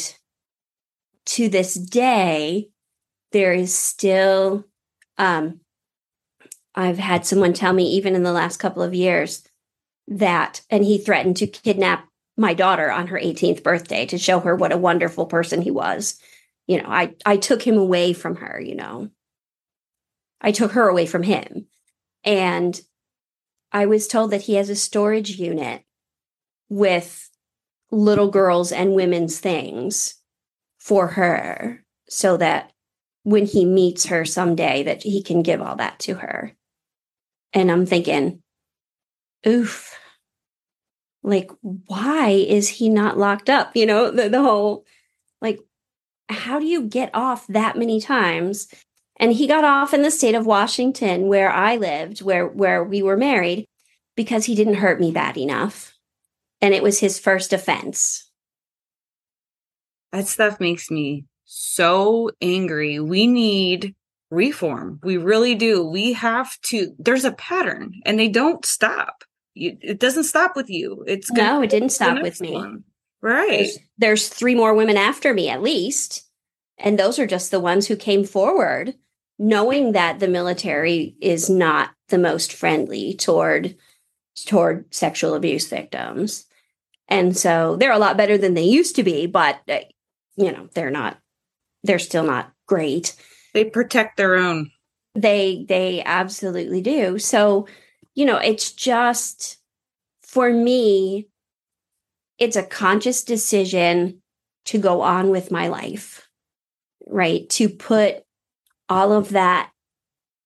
[1.26, 2.68] to this day,
[3.30, 4.64] there is still
[5.18, 5.60] um,
[6.74, 9.42] I've had someone tell me, even in the last couple of years,
[10.08, 14.56] that and he threatened to kidnap my daughter on her 18th birthday to show her
[14.56, 16.18] what a wonderful person he was.
[16.66, 19.10] You know, I I took him away from her, you know.
[20.40, 21.66] I took her away from him.
[22.24, 22.80] And
[23.72, 25.82] I was told that he has a storage unit
[26.68, 27.30] with
[27.90, 30.14] little girls and women's things
[30.78, 32.72] for her so that
[33.22, 36.52] when he meets her someday that he can give all that to her.
[37.52, 38.42] And I'm thinking,
[39.46, 39.96] oof,
[41.22, 43.76] like, why is he not locked up?
[43.76, 44.84] You know, the, the whole,
[45.40, 45.60] like,
[46.28, 48.68] how do you get off that many times?
[49.22, 53.04] And he got off in the state of Washington where I lived, where where we
[53.04, 53.68] were married,
[54.16, 55.94] because he didn't hurt me bad enough.
[56.60, 58.28] And it was his first offense.
[60.10, 62.98] That stuff makes me so angry.
[62.98, 63.94] We need
[64.32, 64.98] reform.
[65.04, 65.84] We really do.
[65.84, 69.22] We have to, there's a pattern and they don't stop.
[69.54, 71.04] You, it doesn't stop with you.
[71.06, 72.54] It's no, it didn't stop with me.
[72.54, 72.84] One.
[73.20, 73.48] Right.
[73.50, 76.28] There's, there's three more women after me at least.
[76.76, 78.94] And those are just the ones who came forward
[79.42, 83.74] knowing that the military is not the most friendly toward
[84.46, 86.46] toward sexual abuse victims.
[87.08, 89.80] And so they're a lot better than they used to be, but uh,
[90.36, 91.18] you know, they're not
[91.82, 93.16] they're still not great.
[93.52, 94.70] They protect their own.
[95.16, 97.18] They they absolutely do.
[97.18, 97.66] So,
[98.14, 99.58] you know, it's just
[100.22, 101.26] for me
[102.38, 104.22] it's a conscious decision
[104.66, 106.28] to go on with my life.
[107.08, 107.50] Right?
[107.50, 108.24] To put
[108.92, 109.70] all of that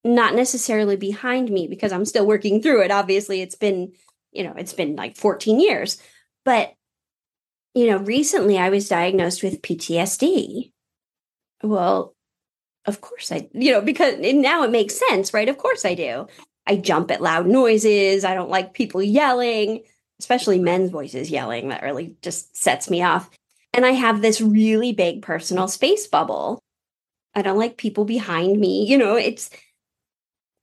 [0.05, 2.93] not necessarily behind me because I'm still working through it.
[2.93, 3.93] Obviously, it's been,
[4.31, 6.01] you know, it's been like 14 years.
[6.45, 6.73] But,
[7.75, 10.71] you know, recently I was diagnosed with PTSD.
[11.65, 12.15] Well,
[12.87, 15.49] of course I, you know, because now it makes sense, right?
[15.49, 16.29] Of course I do.
[16.69, 18.25] I jump at loud noises.
[18.25, 19.83] I don't like people yelling,
[20.21, 21.69] especially men's voices yelling.
[21.71, 23.29] That really just sets me off.
[23.73, 26.61] And I have this really big personal space bubble.
[27.37, 28.87] I don't like people behind me.
[28.87, 29.51] You know, it's,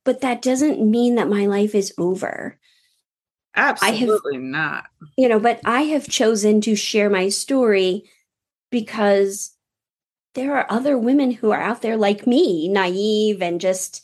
[0.03, 2.57] but that doesn't mean that my life is over.
[3.55, 4.85] Absolutely have, not.
[5.15, 8.09] You know, but I have chosen to share my story
[8.71, 9.55] because
[10.33, 14.01] there are other women who are out there like me, naive and just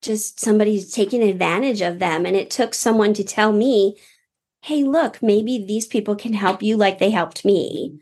[0.00, 3.96] just somebody's taking advantage of them and it took someone to tell me,
[4.62, 8.00] "Hey, look, maybe these people can help you like they helped me."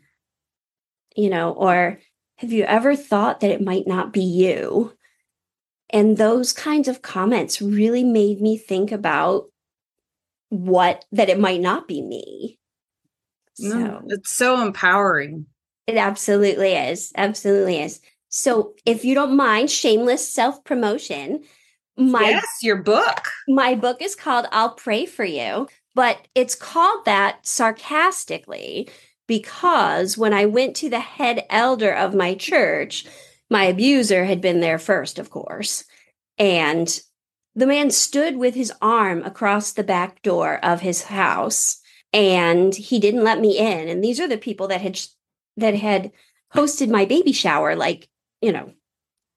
[1.15, 1.99] You know, or
[2.41, 4.97] have you ever thought that it might not be you?
[5.91, 9.45] And those kinds of comments really made me think about
[10.49, 12.57] what that it might not be me.
[13.53, 15.45] So no, it's so empowering.
[15.85, 17.11] It absolutely is.
[17.15, 17.99] Absolutely is.
[18.29, 21.43] So if you don't mind, shameless self promotion.
[21.95, 23.27] My yes, your book.
[23.47, 28.89] My book is called I'll Pray for You, but it's called that sarcastically
[29.31, 33.05] because when I went to the head elder of my church,
[33.49, 35.85] my abuser had been there first, of course.
[36.37, 36.99] And
[37.55, 41.79] the man stood with his arm across the back door of his house
[42.11, 43.87] and he didn't let me in.
[43.87, 44.99] And these are the people that had
[45.55, 46.11] that had
[46.53, 48.09] hosted my baby shower like,
[48.41, 48.73] you know,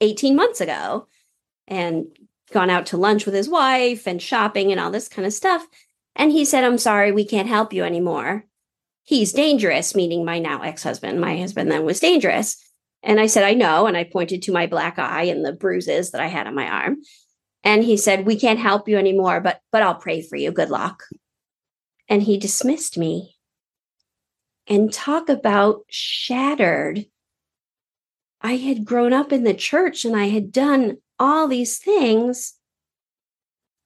[0.01, 1.07] 18 months ago
[1.69, 2.07] and
[2.51, 5.65] gone out to lunch with his wife and shopping and all this kind of stuff.
[6.17, 8.45] And he said, I'm sorry, we can't help you anymore.
[9.05, 11.21] He's dangerous, meaning my now ex husband.
[11.21, 12.57] My husband then was dangerous.
[13.03, 13.87] And I said, I know.
[13.87, 16.67] And I pointed to my black eye and the bruises that I had on my
[16.67, 16.97] arm.
[17.63, 20.51] And he said, We can't help you anymore, but but I'll pray for you.
[20.51, 21.03] Good luck.
[22.09, 23.37] And he dismissed me
[24.67, 27.07] and talk about shattered.
[28.41, 32.55] I had grown up in the church and I had done all these things.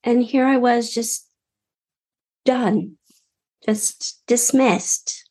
[0.02, 1.28] And here I was just
[2.44, 2.96] done,
[3.68, 5.28] just dismissed,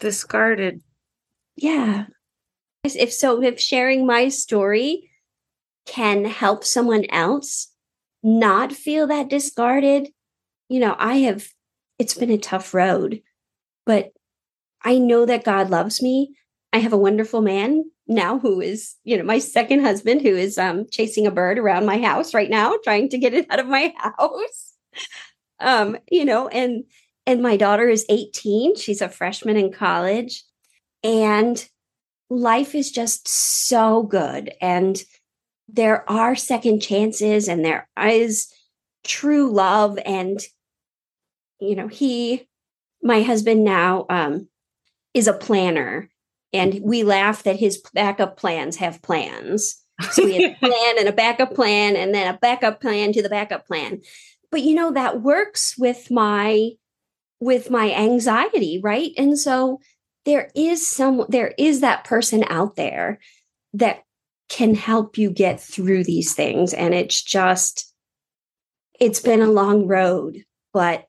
[0.00, 0.82] discarded.
[1.56, 2.06] Yeah.
[2.84, 5.10] If so, if sharing my story
[5.86, 7.72] can help someone else
[8.22, 10.08] not feel that discarded,
[10.68, 11.48] you know, I have,
[11.98, 13.22] it's been a tough road,
[13.86, 14.10] but
[14.82, 16.34] I know that God loves me.
[16.74, 20.58] I have a wonderful man now who is, you know, my second husband who is
[20.58, 23.66] um, chasing a bird around my house right now, trying to get it out of
[23.66, 24.74] my house.
[25.60, 26.84] um, you know, and
[27.26, 28.76] and my daughter is 18.
[28.76, 30.44] She's a freshman in college.
[31.02, 31.66] And
[32.28, 34.52] life is just so good.
[34.60, 35.02] And
[35.68, 38.52] there are second chances and there is
[39.04, 39.98] true love.
[40.04, 40.40] And,
[41.60, 42.48] you know, he,
[43.02, 44.48] my husband now, um,
[45.14, 46.08] is a planner
[46.52, 49.76] and we laugh that his backup plans have plans.
[50.12, 53.22] So we have a plan and a backup plan and then a backup plan to
[53.22, 54.00] the backup plan.
[54.50, 56.72] but you know that works with my
[57.40, 59.12] with my anxiety, right?
[59.16, 59.80] And so
[60.26, 63.18] there is some there is that person out there
[63.72, 64.02] that
[64.48, 67.92] can help you get through these things and it's just
[68.98, 71.06] it's been a long road, but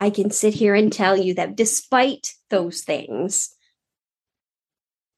[0.00, 3.54] I can sit here and tell you that despite those things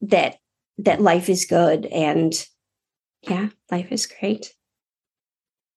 [0.00, 0.36] that
[0.78, 2.32] that life is good and
[3.22, 4.54] yeah, life is great.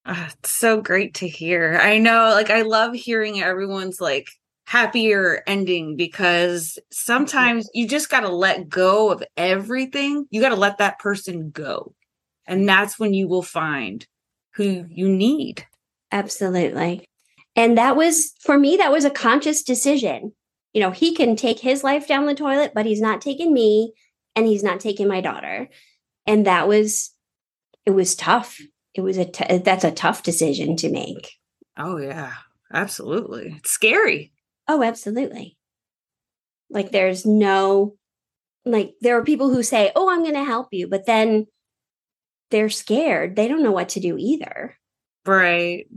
[0.04, 1.78] Uh, it's so great to hear.
[1.80, 4.28] I know, like, I love hearing everyone's like
[4.70, 6.84] happier ending because mm-hmm.
[6.92, 10.24] sometimes you just got to let go of everything.
[10.30, 11.92] You got to let that person go.
[12.46, 14.06] And that's when you will find
[14.54, 15.66] who you need.
[16.12, 17.04] Absolutely.
[17.56, 20.32] And that was, for me, that was a conscious decision.
[20.72, 23.92] You know, he can take his life down the toilet, but he's not taking me
[24.36, 25.68] and he's not taking my daughter.
[26.28, 27.10] And that was,
[27.86, 28.60] it was tough.
[28.94, 31.32] It was a, t- that's a tough decision to make.
[31.76, 32.34] Oh, yeah,
[32.72, 33.56] absolutely.
[33.58, 34.32] It's scary.
[34.72, 35.56] Oh, absolutely.
[36.70, 37.96] Like there's no,
[38.64, 41.48] like there are people who say, oh, I'm going to help you, but then
[42.52, 43.34] they're scared.
[43.34, 44.78] They don't know what to do either.
[45.26, 45.88] Right.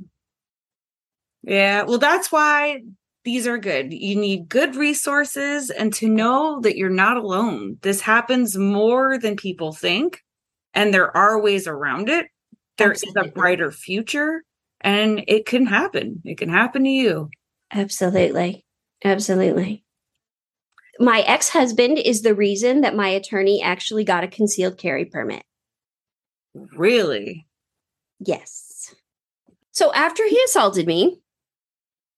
[1.43, 1.84] Yeah.
[1.84, 2.82] Well, that's why
[3.24, 3.93] these are good.
[3.93, 7.78] You need good resources and to know that you're not alone.
[7.84, 10.19] This happens more than people think,
[10.74, 12.26] and there are ways around it.
[12.80, 13.21] There Absolutely.
[13.21, 14.43] is a brighter future,
[14.82, 16.24] and it can happen.
[16.26, 17.30] It can happen to you.
[17.74, 18.65] Absolutely.
[19.03, 19.84] Absolutely.
[20.99, 25.43] My ex husband is the reason that my attorney actually got a concealed carry permit.
[26.53, 27.47] Really?
[28.19, 28.93] Yes.
[29.71, 31.19] So after he assaulted me,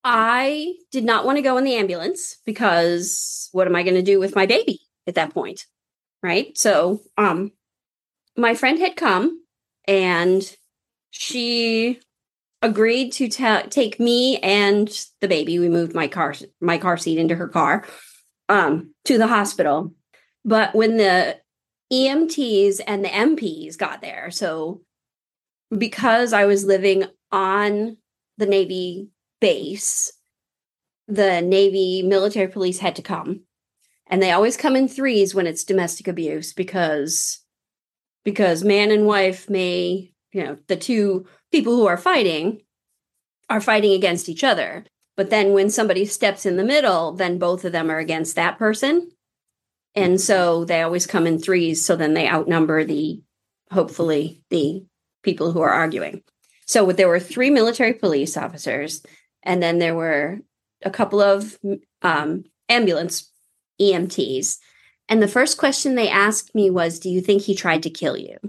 [0.04, 4.02] I did not want to go in the ambulance because what am I going to
[4.02, 5.66] do with my baby at that point?
[6.22, 6.56] Right.
[6.58, 7.52] So, um,
[8.38, 9.44] my friend had come
[9.88, 10.56] and
[11.12, 12.00] she
[12.66, 14.90] agreed to ta- take me and
[15.22, 15.60] the baby.
[15.60, 17.86] We moved my car, my car seat into her car,
[18.50, 19.94] um, to the hospital.
[20.44, 21.40] But when the
[21.94, 24.82] EMTs and the MPs got there, so
[25.76, 27.98] because I was living on
[28.40, 29.10] the Navy
[29.40, 30.12] base,
[31.08, 33.42] the Navy military police had to come.
[34.08, 37.42] And they always come in threes when it's domestic abuse because
[38.24, 42.62] because man and wife may, you know, the two people who are fighting
[43.50, 44.84] are fighting against each other.
[45.16, 48.58] But then when somebody steps in the middle, then both of them are against that
[48.58, 49.10] person.
[49.96, 51.86] And so they always come in threes.
[51.86, 53.22] So then they outnumber the,
[53.72, 54.84] hopefully, the
[55.24, 56.24] people who are arguing.
[56.68, 59.02] So there were three military police officers
[59.42, 60.40] and then there were
[60.84, 61.58] a couple of
[62.02, 63.32] um, ambulance
[63.80, 64.58] EMTs.
[65.08, 68.18] And the first question they asked me was, Do you think he tried to kill
[68.18, 68.40] you?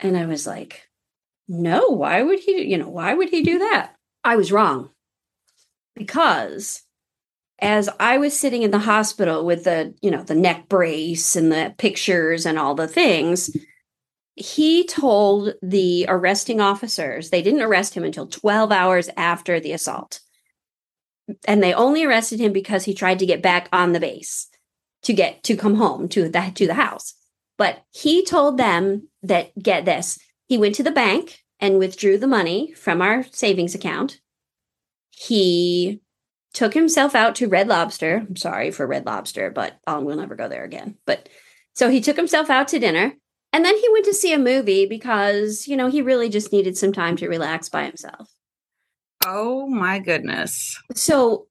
[0.00, 0.88] And I was like,
[1.48, 3.94] No, why would he, you know, why would he do that?
[4.22, 4.90] I was wrong.
[5.94, 6.82] Because
[7.60, 11.52] as I was sitting in the hospital with the, you know, the neck brace and
[11.52, 13.54] the pictures and all the things,
[14.34, 20.20] he told the arresting officers they didn't arrest him until 12 hours after the assault.
[21.46, 24.48] And they only arrested him because he tried to get back on the base
[25.02, 27.14] to get to come home to the to the house.
[27.56, 32.26] But he told them that get this, he went to the bank and withdrew the
[32.26, 34.20] money from our savings account.
[35.10, 36.00] He
[36.52, 38.24] took himself out to Red Lobster.
[38.28, 40.96] I'm sorry for Red Lobster, but um, we'll never go there again.
[41.06, 41.28] But
[41.74, 43.14] so he took himself out to dinner
[43.52, 46.76] and then he went to see a movie because, you know, he really just needed
[46.76, 48.28] some time to relax by himself.
[49.26, 50.80] Oh my goodness.
[50.94, 51.46] So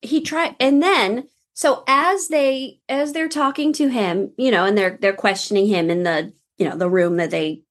[0.00, 4.78] he tried and then so as they as they're talking to him, you know, and
[4.78, 7.62] they're they're questioning him in the, you know, the room that they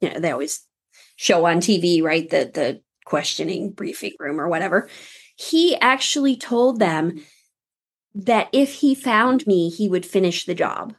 [0.00, 0.64] you know, they always
[1.16, 2.28] show on TV, right?
[2.28, 4.88] The the questioning briefing room or whatever.
[5.36, 7.24] He actually told them
[8.14, 10.94] that if he found me, he would finish the job.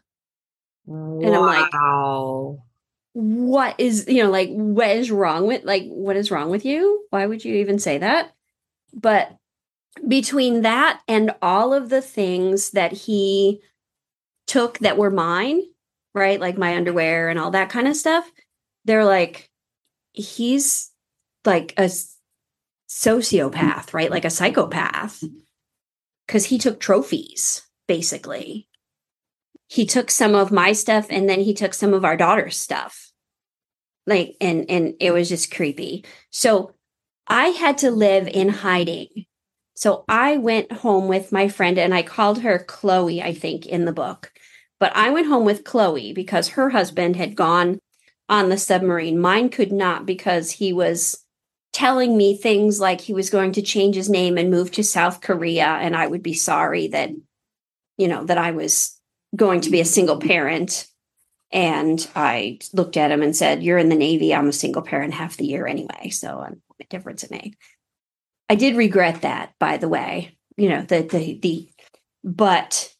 [0.85, 1.19] Wow.
[1.21, 2.59] And I'm like,
[3.13, 7.05] what is, you know, like, what is wrong with, like, what is wrong with you?
[7.09, 8.33] Why would you even say that?
[8.93, 9.35] But
[10.07, 13.61] between that and all of the things that he
[14.47, 15.61] took that were mine,
[16.15, 16.39] right?
[16.39, 18.31] Like my underwear and all that kind of stuff,
[18.85, 19.49] they're like,
[20.11, 20.91] he's
[21.45, 21.89] like a
[22.89, 24.11] sociopath, right?
[24.11, 25.23] Like a psychopath.
[26.27, 28.67] Cause he took trophies, basically.
[29.67, 33.11] He took some of my stuff and then he took some of our daughter's stuff.
[34.05, 36.05] Like and and it was just creepy.
[36.31, 36.73] So
[37.27, 39.25] i had to live in hiding.
[39.75, 43.85] So i went home with my friend and i called her chloe i think in
[43.85, 44.31] the book.
[44.79, 47.79] But i went home with chloe because her husband had gone
[48.29, 49.19] on the submarine.
[49.19, 51.25] Mine could not because he was
[51.73, 55.21] telling me things like he was going to change his name and move to South
[55.21, 57.09] Korea and I would be sorry that
[57.97, 58.97] you know that I was
[59.35, 60.87] going to be a single parent.
[61.51, 64.33] And I looked at him and said you're in the navy.
[64.33, 67.55] I'm a single parent half the year anyway so um, I'm a difference it made.
[68.47, 71.69] I did regret that by the way you know the the the
[72.23, 72.93] but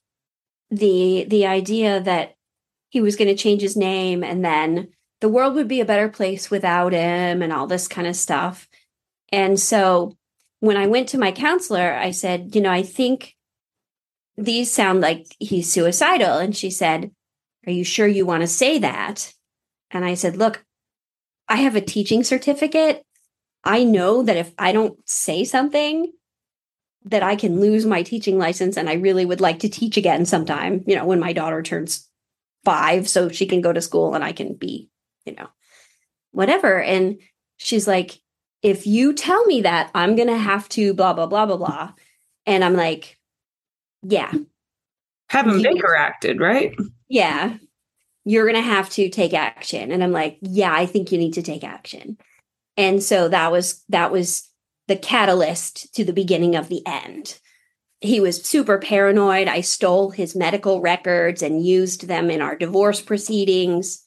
[0.71, 2.36] the the idea that
[2.89, 4.89] he was going to change his name and then
[5.22, 8.67] the world would be a better place without him and all this kind of stuff.
[9.32, 10.17] And so
[10.59, 13.36] when I went to my counselor, I said, you know, I think
[14.38, 16.38] these sound like he's suicidal.
[16.38, 17.11] And she said,
[17.67, 19.34] Are you sure you want to say that?
[19.91, 20.65] And I said, Look,
[21.47, 23.03] I have a teaching certificate.
[23.63, 26.11] I know that if I don't say something,
[27.05, 30.26] that I can lose my teaching license and I really would like to teach again
[30.26, 32.07] sometime, you know, when my daughter turns
[32.65, 34.89] 5 so she can go to school and I can be,
[35.30, 35.49] you know,
[36.32, 36.82] whatever.
[36.82, 37.19] And
[37.57, 38.19] she's like,
[38.61, 41.91] if you tell me that, I'm going to have to blah blah blah blah blah.
[42.45, 43.17] And I'm like,
[44.01, 44.34] yeah.
[45.30, 46.75] Have him Baker acted, right?
[47.07, 47.57] Yeah.
[48.25, 49.91] You're going to have to take action.
[49.91, 52.17] And I'm like, yeah, I think you need to take action.
[52.77, 54.47] And so that was that was
[54.88, 57.39] the catalyst to the beginning of the end.
[58.01, 59.47] He was super paranoid.
[59.47, 64.05] I stole his medical records and used them in our divorce proceedings.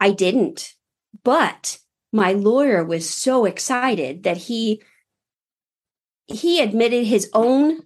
[0.00, 0.74] I didn't.
[1.22, 1.78] But
[2.12, 4.82] my lawyer was so excited that he
[6.26, 7.80] he admitted his own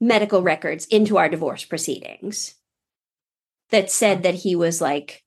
[0.00, 2.54] medical records into our divorce proceedings
[3.70, 5.22] that said that he was like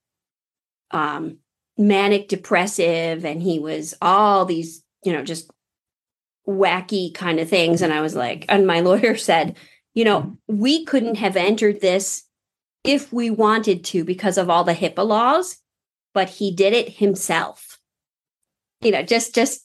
[0.92, 1.38] um
[1.78, 5.50] manic depressive and he was all these you know just
[6.48, 7.82] wacky kind of things.
[7.82, 9.58] And I was like, and my lawyer said,
[9.94, 12.24] you know, we couldn't have entered this
[12.84, 15.58] if we wanted to because of all the HIPAA laws,
[16.16, 17.80] but he did it himself.
[18.82, 19.64] You know, just, just,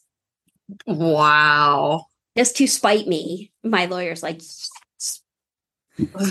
[0.86, 2.04] wow.
[2.36, 3.52] Just to spite me.
[3.64, 4.42] My lawyer's like,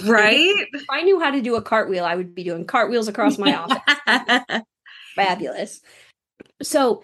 [0.06, 0.68] right?
[0.74, 3.56] If I knew how to do a cartwheel, I would be doing cartwheels across my
[3.56, 4.64] office.
[5.16, 5.82] Fabulous.
[6.62, 7.04] So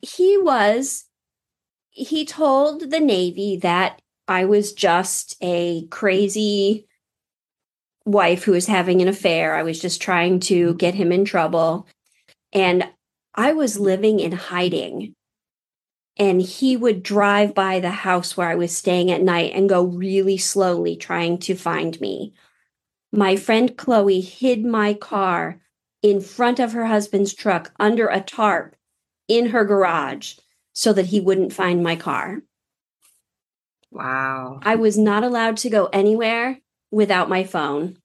[0.00, 1.04] he was
[1.90, 6.86] he told the Navy that I was just a crazy
[8.04, 9.54] wife who was having an affair.
[9.54, 11.86] I was just trying to get him in trouble.
[12.56, 12.88] And
[13.34, 15.14] I was living in hiding.
[16.16, 19.84] And he would drive by the house where I was staying at night and go
[19.84, 22.32] really slowly trying to find me.
[23.12, 25.60] My friend Chloe hid my car
[26.00, 28.74] in front of her husband's truck under a tarp
[29.28, 30.36] in her garage
[30.72, 32.40] so that he wouldn't find my car.
[33.90, 34.60] Wow.
[34.62, 37.98] I was not allowed to go anywhere without my phone.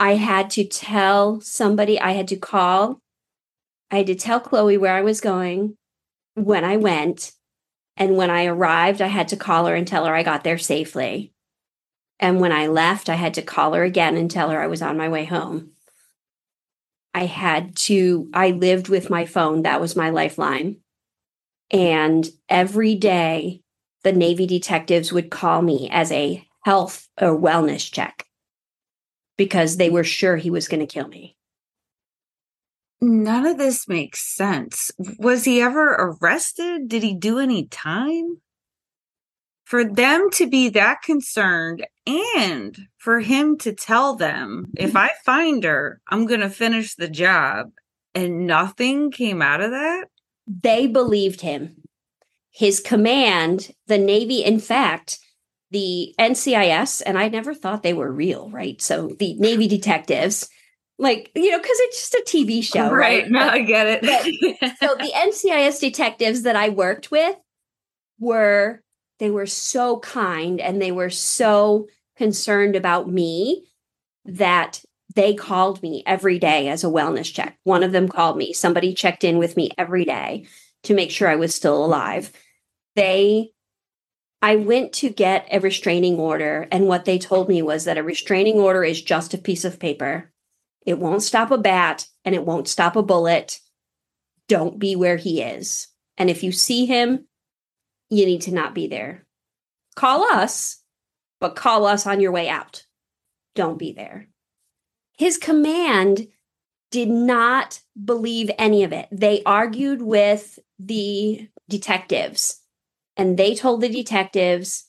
[0.00, 3.01] I had to tell somebody, I had to call,
[3.92, 5.76] I had to tell Chloe where I was going
[6.34, 7.32] when I went.
[7.98, 10.56] And when I arrived, I had to call her and tell her I got there
[10.56, 11.34] safely.
[12.18, 14.80] And when I left, I had to call her again and tell her I was
[14.80, 15.72] on my way home.
[17.12, 19.62] I had to, I lived with my phone.
[19.62, 20.78] That was my lifeline.
[21.70, 23.60] And every day,
[24.04, 28.24] the Navy detectives would call me as a health or wellness check
[29.36, 31.36] because they were sure he was going to kill me.
[33.02, 34.90] None of this makes sense.
[35.18, 36.88] Was he ever arrested?
[36.88, 38.40] Did he do any time?
[39.64, 45.64] For them to be that concerned and for him to tell them, if I find
[45.64, 47.72] her, I'm going to finish the job,
[48.14, 50.06] and nothing came out of that?
[50.46, 51.76] they believed him.
[52.50, 55.18] His command, the Navy, in fact,
[55.70, 58.80] the NCIS, and I never thought they were real, right?
[58.82, 60.48] So the Navy detectives,
[61.02, 63.22] like, you know, because it's just a TV show, right?
[63.24, 63.30] right?
[63.30, 64.76] No, I get it.
[64.80, 67.36] so the NCIS detectives that I worked with
[68.20, 68.80] were,
[69.18, 73.64] they were so kind and they were so concerned about me
[74.24, 74.84] that
[75.16, 77.58] they called me every day as a wellness check.
[77.64, 78.52] One of them called me.
[78.52, 80.46] Somebody checked in with me every day
[80.84, 82.30] to make sure I was still alive.
[82.94, 83.50] They,
[84.40, 88.02] I went to get a restraining order, and what they told me was that a
[88.04, 90.31] restraining order is just a piece of paper.
[90.86, 93.60] It won't stop a bat and it won't stop a bullet.
[94.48, 95.88] Don't be where he is.
[96.18, 97.26] And if you see him,
[98.10, 99.26] you need to not be there.
[99.94, 100.82] Call us,
[101.40, 102.84] but call us on your way out.
[103.54, 104.28] Don't be there.
[105.16, 106.28] His command
[106.90, 109.08] did not believe any of it.
[109.10, 112.60] They argued with the detectives
[113.16, 114.88] and they told the detectives,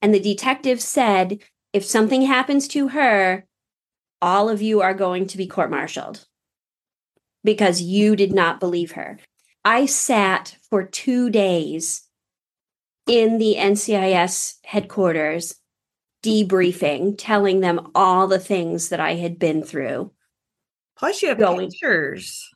[0.00, 1.38] and the detectives said,
[1.72, 3.46] if something happens to her,
[4.22, 6.24] all of you are going to be court martialed
[7.44, 9.18] because you did not believe her.
[9.64, 12.02] I sat for two days
[13.06, 15.56] in the NCIS headquarters
[16.22, 20.12] debriefing, telling them all the things that I had been through.
[20.96, 21.68] Plus, you have Going.
[21.68, 22.48] pictures.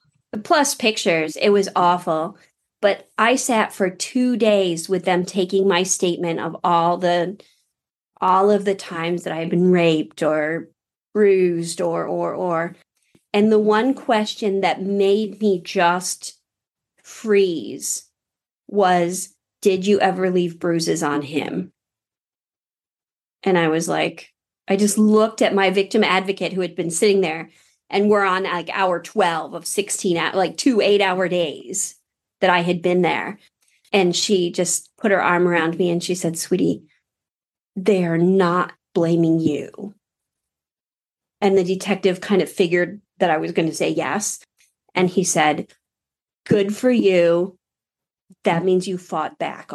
[0.45, 1.37] Plus pictures.
[1.37, 2.39] It was awful.
[2.81, 7.41] But I sat for two days with them taking my statement of all the
[8.21, 10.71] all of the times that I had been raped or
[11.17, 12.77] bruised or or or.
[13.33, 16.39] And the one question that made me just
[17.03, 18.11] freeze
[18.69, 21.73] was did you ever leave bruises on him?
[23.43, 24.35] And i was like
[24.69, 27.49] i just looked at my victim advocate who had been sitting there
[27.89, 31.97] and we're on like hour 12 of 16 hou- like two 8 hour days
[32.43, 33.39] that i had been there.
[33.91, 36.83] And she just put her arm around me and she said sweetie
[37.75, 39.96] they are not blaming you
[41.47, 44.41] and the detective kind of figured that I was going to say yes.
[44.97, 45.73] And he said,
[46.45, 47.57] Good for you.
[48.43, 49.71] That means you fought back.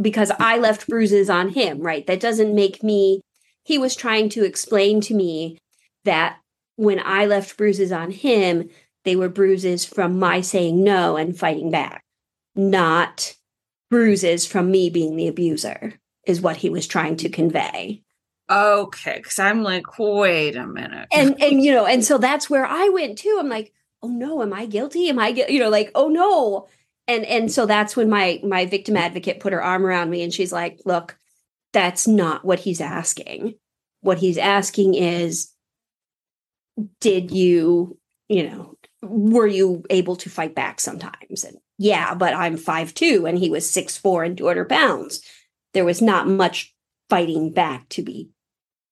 [0.00, 2.04] Because I left bruises on him, right?
[2.08, 3.20] That doesn't make me,
[3.62, 5.58] he was trying to explain to me
[6.04, 6.38] that
[6.74, 8.68] when I left bruises on him,
[9.04, 12.02] they were bruises from my saying no and fighting back,
[12.56, 13.36] not
[13.88, 15.94] bruises from me being the abuser,
[16.26, 18.02] is what he was trying to convey
[18.48, 21.08] Okay, because I'm like, wait a minute.
[21.12, 23.36] and and you know and so that's where i went too.
[23.40, 23.72] I'm like
[24.02, 25.08] oh no am i guilty?
[25.08, 26.68] Am i gu-" you know like oh no.
[27.08, 30.32] And and so that's when my my victim advocate put her arm around me and
[30.32, 31.18] she's like look
[31.72, 33.54] that's not what he's asking.
[34.00, 35.50] What he's asking is
[37.00, 41.44] did you you know were you able to fight back sometimes?
[41.44, 45.20] And yeah but i'm five two and he was six four and 200 pounds.
[45.74, 46.74] There was not much
[47.10, 48.30] fighting back to be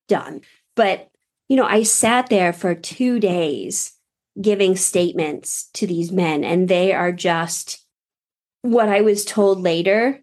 [0.09, 0.41] done
[0.77, 1.09] but
[1.49, 3.93] you know, I sat there for two days
[4.41, 7.85] giving statements to these men, and they are just
[8.63, 10.23] what I was told later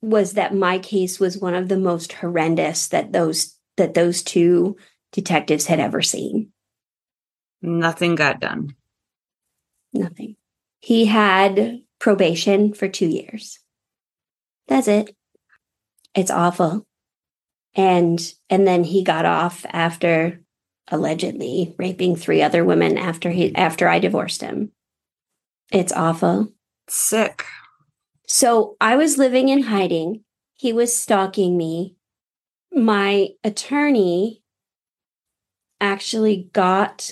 [0.00, 4.76] was that my case was one of the most horrendous that those that those two
[5.12, 6.50] detectives had ever seen.
[7.62, 8.74] Nothing got done.
[9.92, 10.36] Nothing.
[10.80, 13.58] He had probation for two years.
[14.66, 15.14] That's it.
[16.14, 16.86] It's awful.
[17.74, 20.40] And and then he got off after
[20.88, 24.70] allegedly raping three other women after he after I divorced him.
[25.72, 26.52] It's awful.
[26.88, 27.44] Sick.
[28.26, 30.24] So I was living in hiding.
[30.54, 31.96] He was stalking me.
[32.72, 34.42] My attorney
[35.80, 37.10] actually got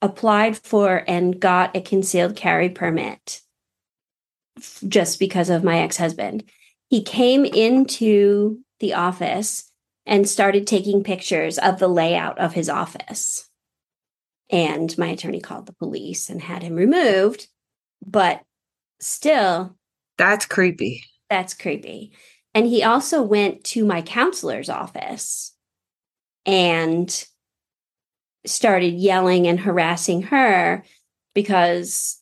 [0.00, 3.40] applied for and got a concealed carry permit
[4.86, 6.44] just because of my ex-husband.
[6.88, 9.70] He came into the office
[10.06, 13.48] and started taking pictures of the layout of his office.
[14.50, 17.48] And my attorney called the police and had him removed,
[18.06, 18.42] but
[19.00, 19.76] still
[20.18, 21.04] That's creepy.
[21.30, 22.12] that's creepy.
[22.54, 25.52] And he also went to my counselor's office
[26.46, 27.26] and
[28.46, 30.84] started yelling and harassing her
[31.34, 32.20] because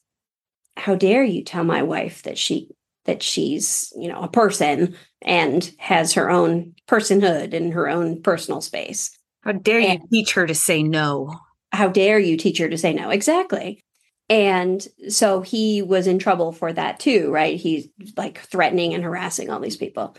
[0.77, 2.71] how dare you tell my wife that she
[3.05, 8.61] that she's, you know, a person and has her own personhood and her own personal
[8.61, 9.17] space.
[9.43, 11.39] How dare you teach her to say no?
[11.73, 13.11] How dare you teach her to say no?
[13.11, 13.83] Exactly.
[14.29, 17.59] And so he was in trouble for that too, right?
[17.59, 20.17] He's like threatening and harassing all these people.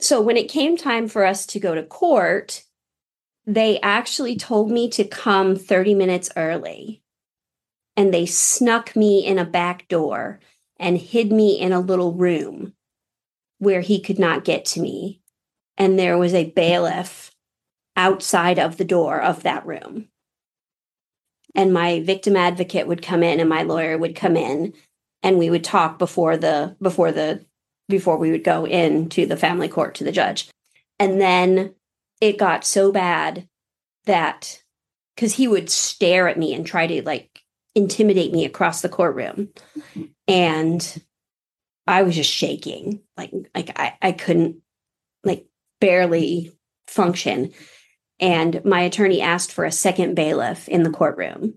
[0.00, 2.62] So when it came time for us to go to court,
[3.46, 7.02] they actually told me to come 30 minutes early.
[7.96, 10.40] And they snuck me in a back door
[10.84, 12.74] and hid me in a little room
[13.58, 15.20] where he could not get to me.
[15.76, 17.32] And there was a bailiff
[17.96, 20.08] outside of the door of that room
[21.54, 24.74] and my victim advocate would come in and my lawyer would come in
[25.22, 27.44] and we would talk before the before the
[27.88, 30.48] before we would go into the family court to the judge
[30.98, 31.74] and then
[32.20, 33.48] it got so bad
[34.06, 34.62] that
[35.14, 37.43] because he would stare at me and try to like
[37.74, 39.48] intimidate me across the courtroom
[40.28, 41.02] and
[41.86, 44.56] i was just shaking like like i, I couldn't
[45.24, 45.46] like
[45.80, 46.52] barely
[46.86, 47.52] function
[48.20, 51.54] and my attorney asked for a second bailiff in the courtroom.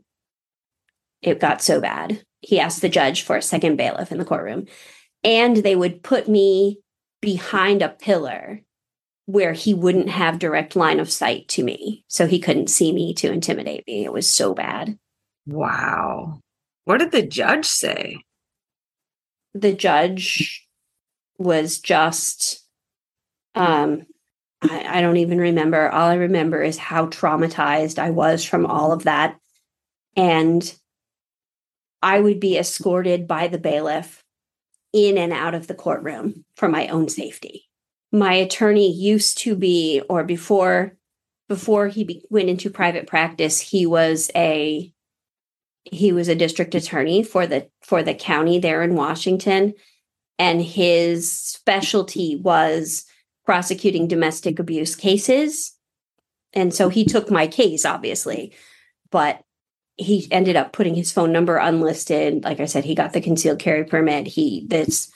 [1.21, 2.23] It got so bad.
[2.41, 4.65] He asked the judge for a second bailiff in the courtroom.
[5.23, 6.79] And they would put me
[7.21, 8.61] behind a pillar
[9.25, 12.05] where he wouldn't have direct line of sight to me.
[12.07, 14.05] So he couldn't see me to intimidate me.
[14.05, 14.97] It was so bad.
[15.47, 16.39] Wow.
[16.85, 18.23] What did the judge say?
[19.55, 20.67] The judge
[21.39, 22.63] was just
[23.55, 24.05] um
[24.61, 25.89] I, I don't even remember.
[25.89, 29.37] All I remember is how traumatized I was from all of that.
[30.15, 30.73] And
[32.01, 34.23] I would be escorted by the bailiff
[34.93, 37.65] in and out of the courtroom for my own safety.
[38.11, 40.95] my attorney used to be or before
[41.49, 44.91] before he be, went into private practice he was a
[45.91, 49.73] he was a district attorney for the for the county there in Washington.
[50.39, 53.05] And his specialty was
[53.45, 55.73] prosecuting domestic abuse cases.
[56.53, 58.53] And so he took my case obviously.
[59.09, 59.41] But
[59.95, 62.43] he ended up putting his phone number unlisted.
[62.43, 64.27] Like i said he got the concealed carry permit.
[64.27, 65.11] He this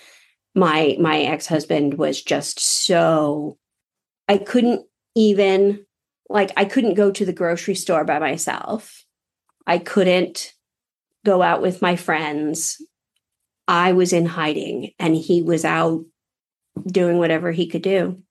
[0.55, 3.57] my my ex-husband was just so
[4.27, 5.85] i couldn't even
[6.29, 9.05] like i couldn't go to the grocery store by myself.
[9.67, 10.53] I couldn't
[11.25, 12.81] go out with my friends.
[13.67, 16.03] I was in hiding and he was out
[16.85, 18.21] doing whatever he could do.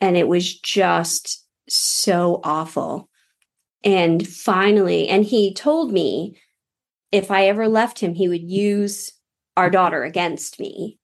[0.00, 3.08] And it was just so awful.
[3.82, 6.40] And finally and he told me
[7.12, 9.12] if i ever left him he would use
[9.56, 10.98] our daughter against me.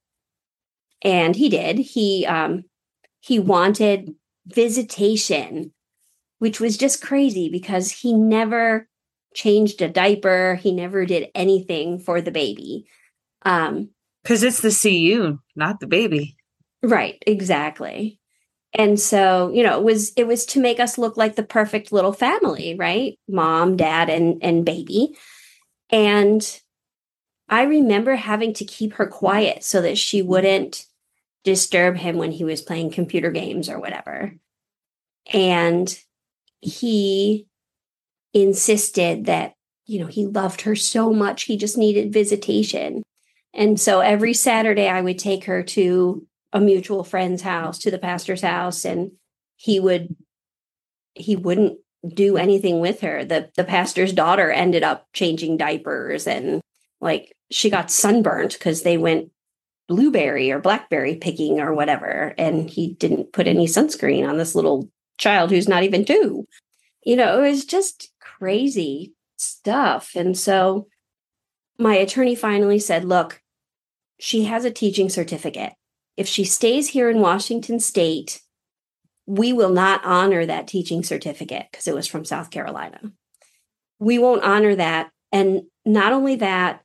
[1.03, 1.79] And he did.
[1.79, 2.65] He um
[3.21, 4.15] he wanted
[4.47, 5.73] visitation
[6.39, 8.89] which was just crazy because he never
[9.35, 10.57] changed a diaper.
[10.57, 12.87] He never did anything for the baby.
[13.43, 13.91] Um
[14.23, 16.37] because it's the cu not the baby.
[16.83, 18.19] Right exactly.
[18.73, 21.93] And so you know it was it was to make us look like the perfect
[21.93, 23.19] little family right?
[23.29, 25.17] Mom dad and and baby.
[25.91, 26.61] And
[27.49, 30.87] i remember having to keep her quiet so that she wouldn't
[31.45, 34.35] disturb him when he was playing computer games or whatever.
[35.33, 35.99] And
[36.61, 37.47] he
[38.33, 39.55] insisted that,
[39.87, 43.03] you know, he loved her so much, he just needed visitation.
[43.53, 47.99] And so every Saturday, I would take her to a mutual friend's house, to the
[47.99, 49.13] pastor's house, and
[49.57, 50.15] he would,
[51.15, 51.79] he wouldn't
[52.09, 53.25] do anything with her.
[53.25, 56.61] The the pastor's daughter ended up changing diapers and
[57.01, 59.31] like she got sunburnt because they went
[59.89, 62.35] blueberry or blackberry picking or whatever.
[62.39, 66.47] And he didn't put any sunscreen on this little child who's not even two.
[67.05, 68.11] You know, it was just
[68.41, 70.13] crazy stuff.
[70.17, 70.89] And so
[71.79, 73.41] my attorney finally said, look,
[74.19, 75.73] she has a teaching certificate.
[76.17, 78.41] If she stays here in Washington state,
[79.27, 83.01] we will not honor that teaching certificate because it was from South Carolina.
[83.99, 85.11] We won't honor that.
[85.33, 86.83] And not only that,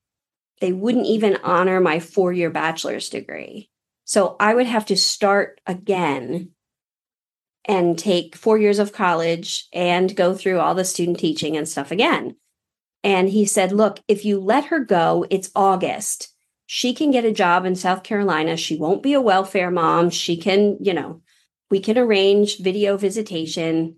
[0.61, 3.69] they wouldn't even honor my four year bachelor's degree.
[4.05, 6.51] So I would have to start again
[7.65, 11.91] and take four years of college and go through all the student teaching and stuff
[11.91, 12.35] again.
[13.03, 16.33] And he said, Look, if you let her go, it's August.
[16.67, 18.57] She can get a job in South Carolina.
[18.57, 20.09] She won't be a welfare mom.
[20.09, 21.21] She can, you know,
[21.69, 23.97] we can arrange video visitation.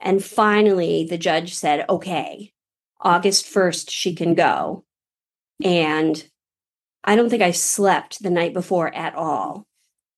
[0.00, 2.52] And finally, the judge said, Okay,
[3.00, 4.84] August 1st, she can go.
[5.62, 6.22] And
[7.04, 9.66] I don't think I slept the night before at all.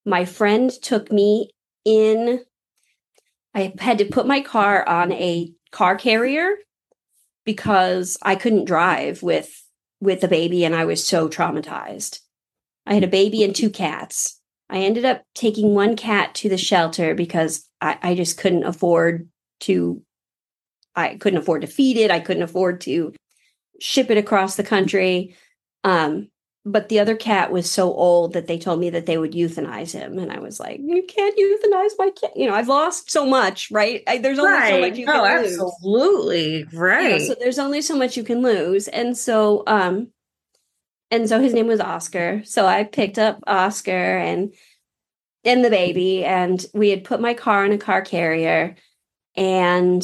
[0.05, 1.51] My friend took me
[1.85, 2.43] in.
[3.53, 6.55] I had to put my car on a car carrier
[7.45, 9.63] because I couldn't drive with
[10.01, 12.19] with the baby and I was so traumatized.
[12.85, 14.39] I had a baby and two cats.
[14.69, 19.29] I ended up taking one cat to the shelter because I, I just couldn't afford
[19.61, 20.01] to
[20.95, 22.11] I couldn't afford to feed it.
[22.11, 23.13] I couldn't afford to
[23.79, 25.35] ship it across the country.
[25.83, 26.29] Um,
[26.65, 29.93] but the other cat was so old that they told me that they would euthanize
[29.93, 33.25] him, and I was like, "You can't euthanize my cat." You know, I've lost so
[33.25, 34.03] much, right?
[34.07, 34.69] I, there's only right.
[34.69, 35.53] so much you oh, can lose.
[35.53, 37.03] absolutely, right.
[37.03, 40.09] You know, so there's only so much you can lose, and so, um,
[41.11, 42.41] and so his name was Oscar.
[42.43, 44.53] So I picked up Oscar and
[45.45, 48.75] and the baby, and we had put my car in a car carrier,
[49.35, 50.03] and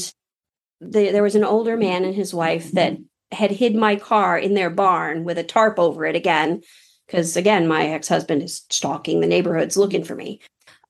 [0.80, 2.97] the, there was an older man and his wife that
[3.36, 6.61] had hid my car in their barn with a tarp over it again
[7.05, 10.41] because again my ex-husband is stalking the neighborhoods looking for me.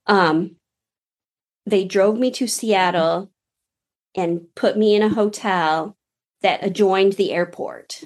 [0.06, 0.56] Um
[1.66, 3.30] they drove me to seattle
[4.14, 5.96] and put me in a hotel
[6.42, 8.04] that adjoined the airport.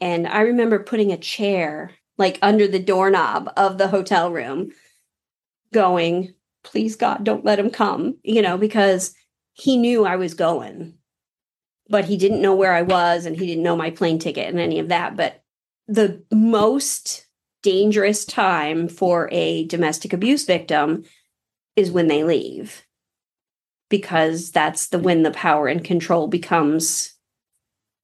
[0.00, 4.72] And i remember putting a chair like under the doorknob of the hotel room
[5.72, 6.34] going
[6.64, 9.14] please god don't let him come you know because
[9.52, 10.97] he knew i was going
[11.88, 14.60] but he didn't know where I was and he didn't know my plane ticket and
[14.60, 15.16] any of that.
[15.16, 15.42] But
[15.86, 17.26] the most
[17.62, 21.04] dangerous time for a domestic abuse victim
[21.76, 22.84] is when they leave
[23.88, 27.14] because that's the when the power and control becomes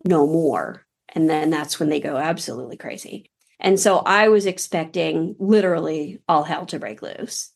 [0.04, 3.30] no more and then that's when they go absolutely crazy
[3.60, 7.52] and so i was expecting literally all hell to break loose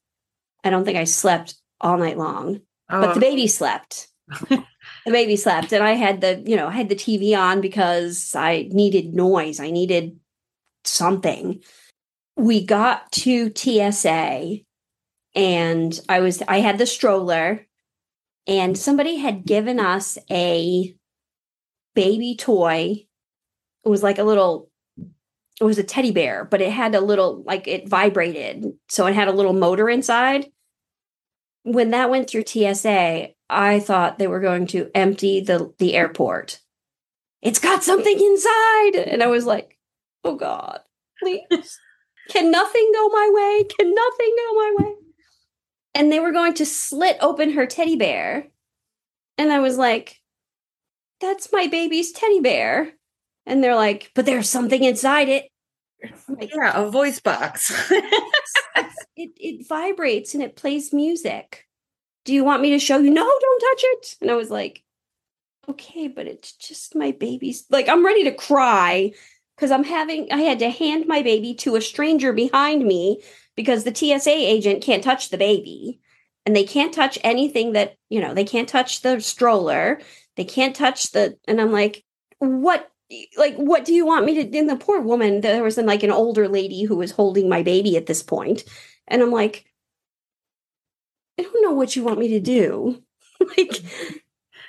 [0.64, 2.61] i don't think i slept all night long
[2.91, 3.01] oh.
[3.01, 3.20] but the oh.
[3.20, 4.09] baby slept
[5.09, 8.35] the baby slept and i had the you know i had the tv on because
[8.35, 10.19] i needed noise i needed
[10.85, 11.61] something
[12.37, 14.61] we got to tsa
[15.39, 17.65] and I was I had the stroller
[18.49, 20.95] and somebody had given us a
[21.95, 23.07] baby toy.
[23.85, 24.69] It was like a little
[25.61, 28.67] it was a teddy bear, but it had a little like it vibrated.
[28.89, 30.47] So it had a little motor inside.
[31.63, 36.61] When that went through TSA, I thought they were going to empty the the airport.
[37.42, 38.96] It's got something inside.
[38.96, 39.78] And I was like,
[40.24, 40.80] "Oh god,
[41.20, 41.78] please.
[42.30, 43.64] Can nothing go my way?
[43.78, 44.94] Can nothing go my way?"
[45.94, 48.49] And they were going to slit open her teddy bear.
[49.38, 50.20] And I was like,
[51.20, 52.94] "That's my baby's teddy bear."
[53.46, 55.49] And they're like, "But there's something inside it."
[56.28, 57.70] Like, Yeah, a voice box.
[59.16, 61.68] it it vibrates and it plays music.
[62.25, 63.11] Do you want me to show you?
[63.11, 64.16] No, don't touch it.
[64.21, 64.83] And I was like,
[65.69, 69.12] okay, but it's just my baby's like I'm ready to cry
[69.57, 73.23] because I'm having I had to hand my baby to a stranger behind me
[73.57, 76.01] because the TSA agent can't touch the baby
[76.47, 80.01] and they can't touch anything that, you know, they can't touch the stroller.
[80.37, 82.05] They can't touch the and I'm like,
[82.39, 82.91] what
[83.37, 86.11] like what do you want me to and the poor woman there was like an
[86.11, 88.64] older lady who was holding my baby at this point
[89.07, 89.64] and i'm like
[91.39, 93.03] i don't know what you want me to do
[93.57, 93.82] like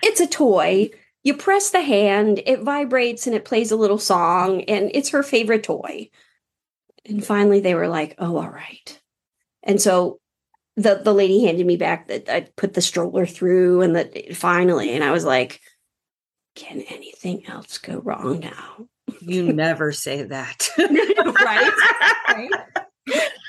[0.03, 0.89] it's a toy
[1.23, 5.23] you press the hand it vibrates and it plays a little song and it's her
[5.23, 6.09] favorite toy
[7.05, 8.99] and finally they were like oh all right
[9.63, 10.19] and so
[10.75, 14.93] the the lady handed me back that i put the stroller through and that finally
[14.93, 15.61] and i was like
[16.55, 18.87] can anything else go wrong now
[19.21, 20.69] you never say that.
[20.77, 21.71] right?
[22.29, 22.85] right?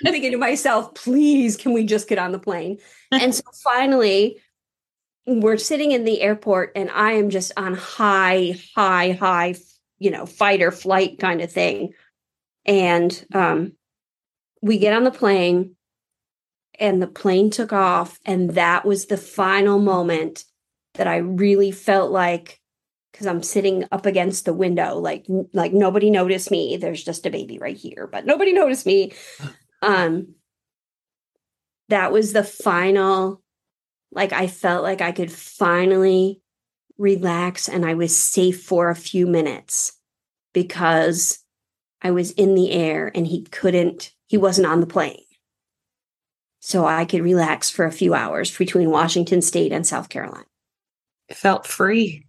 [0.03, 2.79] Thinking to myself, please, can we just get on the plane?
[3.13, 4.41] And so finally,
[5.27, 9.55] we're sitting in the airport, and I am just on high, high, high,
[9.99, 11.93] you know, fight or flight kind of thing.
[12.65, 13.73] And um,
[14.63, 15.77] we get on the plane,
[16.79, 20.45] and the plane took off, and that was the final moment
[20.95, 22.61] that I really felt like
[23.13, 26.77] because I'm sitting up against the window, like like nobody noticed me.
[26.77, 29.13] There's just a baby right here, but nobody noticed me.
[29.83, 30.35] Um,
[31.89, 33.43] that was the final.
[34.13, 36.41] Like I felt like I could finally
[36.99, 39.93] relax, and I was safe for a few minutes
[40.53, 41.39] because
[42.03, 44.13] I was in the air, and he couldn't.
[44.27, 45.25] He wasn't on the plane,
[46.61, 50.45] so I could relax for a few hours between Washington State and South Carolina.
[51.29, 52.27] It felt free.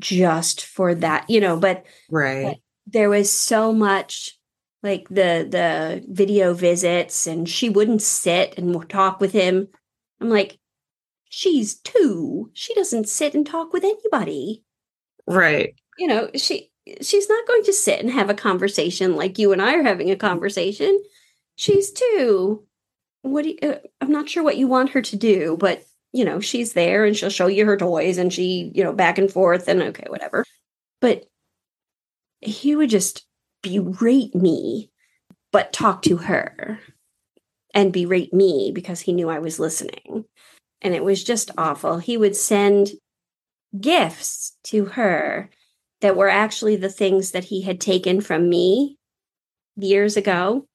[0.00, 2.60] just for that, you know, but Right.
[2.86, 4.36] there was so much
[4.82, 9.68] like the the video visits and she wouldn't sit and talk with him.
[10.20, 10.58] I'm like,
[11.28, 12.50] she's two.
[12.52, 14.64] She doesn't sit and talk with anybody.
[15.26, 15.74] Right.
[15.98, 16.70] You know, she
[17.00, 20.10] she's not going to sit and have a conversation like you and I are having
[20.10, 21.00] a conversation.
[21.56, 22.66] She's two.
[23.22, 26.24] What do you, uh, I'm not sure what you want her to do, but you
[26.24, 29.30] know, she's there and she'll show you her toys and she, you know, back and
[29.30, 30.44] forth and okay, whatever.
[31.00, 31.24] But
[32.40, 33.24] he would just
[33.62, 34.90] berate me,
[35.50, 36.80] but talk to her
[37.74, 40.24] and berate me because he knew I was listening.
[40.80, 41.98] And it was just awful.
[41.98, 42.90] He would send
[43.78, 45.50] gifts to her
[46.00, 48.98] that were actually the things that he had taken from me
[49.76, 50.66] years ago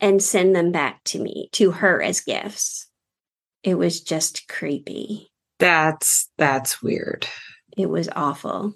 [0.00, 2.88] and send them back to me, to her as gifts.
[3.62, 5.30] It was just creepy.
[5.58, 7.26] That's that's weird.
[7.76, 8.74] It was awful.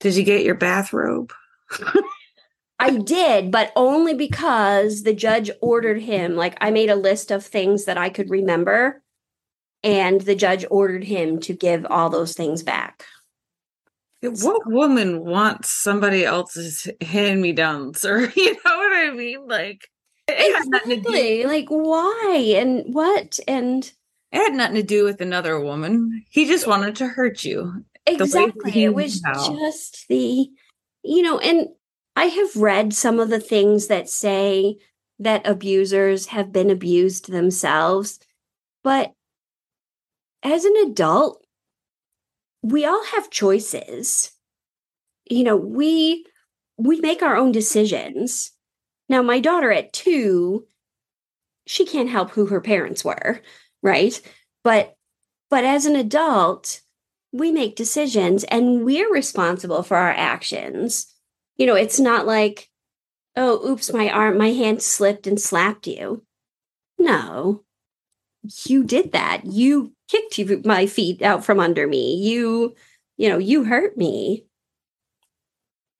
[0.00, 1.32] Did you get your bathrobe?
[2.82, 6.36] I did, but only because the judge ordered him.
[6.36, 9.02] Like, I made a list of things that I could remember,
[9.82, 13.04] and the judge ordered him to give all those things back.
[14.22, 18.04] What woman wants somebody else's hand me downs?
[18.08, 19.48] Or you know what I mean?
[19.48, 19.88] Like
[20.28, 21.44] it had do Exactly.
[21.44, 23.38] Like, why and what?
[23.48, 23.84] And
[24.30, 26.24] it had nothing to do with another woman.
[26.30, 27.84] He just wanted to hurt you.
[28.06, 28.84] exactly.
[28.84, 29.54] It was how.
[29.54, 30.48] just the,
[31.02, 31.68] you know, and
[32.14, 34.76] I have read some of the things that say
[35.18, 38.18] that abusers have been abused themselves,
[38.82, 39.12] but
[40.42, 41.44] as an adult,
[42.62, 44.32] we all have choices.
[45.30, 46.26] You know, we
[46.76, 48.50] we make our own decisions.
[49.08, 50.64] Now, my daughter at 2,
[51.66, 53.40] she can't help who her parents were,
[53.82, 54.20] right?
[54.64, 54.96] But
[55.50, 56.80] but as an adult,
[57.32, 61.11] we make decisions and we're responsible for our actions.
[61.56, 62.68] You know, it's not like,
[63.36, 66.24] oh, oops, my arm, my hand slipped and slapped you.
[66.98, 67.64] No,
[68.66, 69.42] you did that.
[69.44, 72.16] You kicked you- my feet out from under me.
[72.16, 72.74] You,
[73.16, 74.44] you know, you hurt me.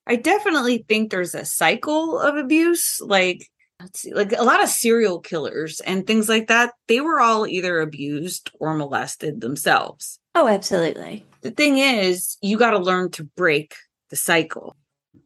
[0.07, 3.01] I definitely think there's a cycle of abuse.
[3.01, 3.49] Like
[3.83, 7.47] let's see, like a lot of serial killers and things like that, they were all
[7.47, 10.19] either abused or molested themselves.
[10.35, 11.27] Oh, absolutely.
[11.43, 13.75] The thing is, you got to learn to break
[14.11, 14.77] the cycle.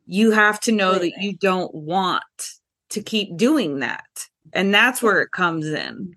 [0.07, 2.23] You have to know that you don't want
[2.91, 4.27] to keep doing that.
[4.53, 6.17] And that's where it comes in.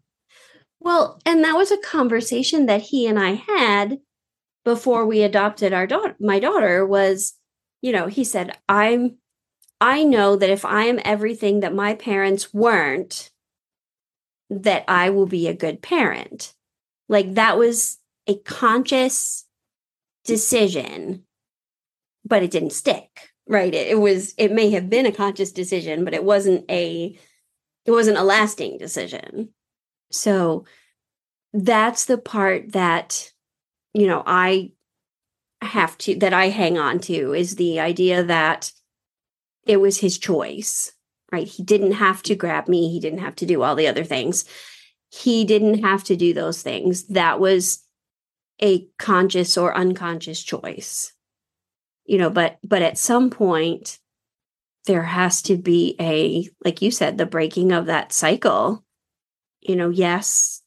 [0.80, 3.98] Well, and that was a conversation that he and I had
[4.64, 7.34] before we adopted our daughter my daughter was
[7.82, 9.18] you know he said i'm
[9.82, 13.30] i know that if i am everything that my parents weren't
[14.50, 16.54] that i will be a good parent
[17.08, 19.46] like that was a conscious
[20.26, 21.24] decision
[22.26, 26.06] but it didn't stick right it, it was it may have been a conscious decision
[26.06, 27.18] but it wasn't a
[27.86, 29.50] it wasn't a lasting decision.
[30.12, 30.66] So
[31.52, 33.32] that's the part that
[33.94, 34.72] you know i
[35.62, 38.72] have to that i hang on to is the idea that
[39.66, 40.94] it was his choice
[41.32, 41.48] right?
[41.48, 42.92] He didn't have to grab me.
[42.92, 44.46] He didn't have to do all the other things.
[45.10, 47.08] He didn't have to do those things.
[47.08, 47.84] That was
[48.62, 51.14] a conscious or unconscious choice
[52.10, 54.00] you know but but at some point
[54.86, 58.84] there has to be a like you said the breaking of that cycle.
[59.62, 60.64] You know yes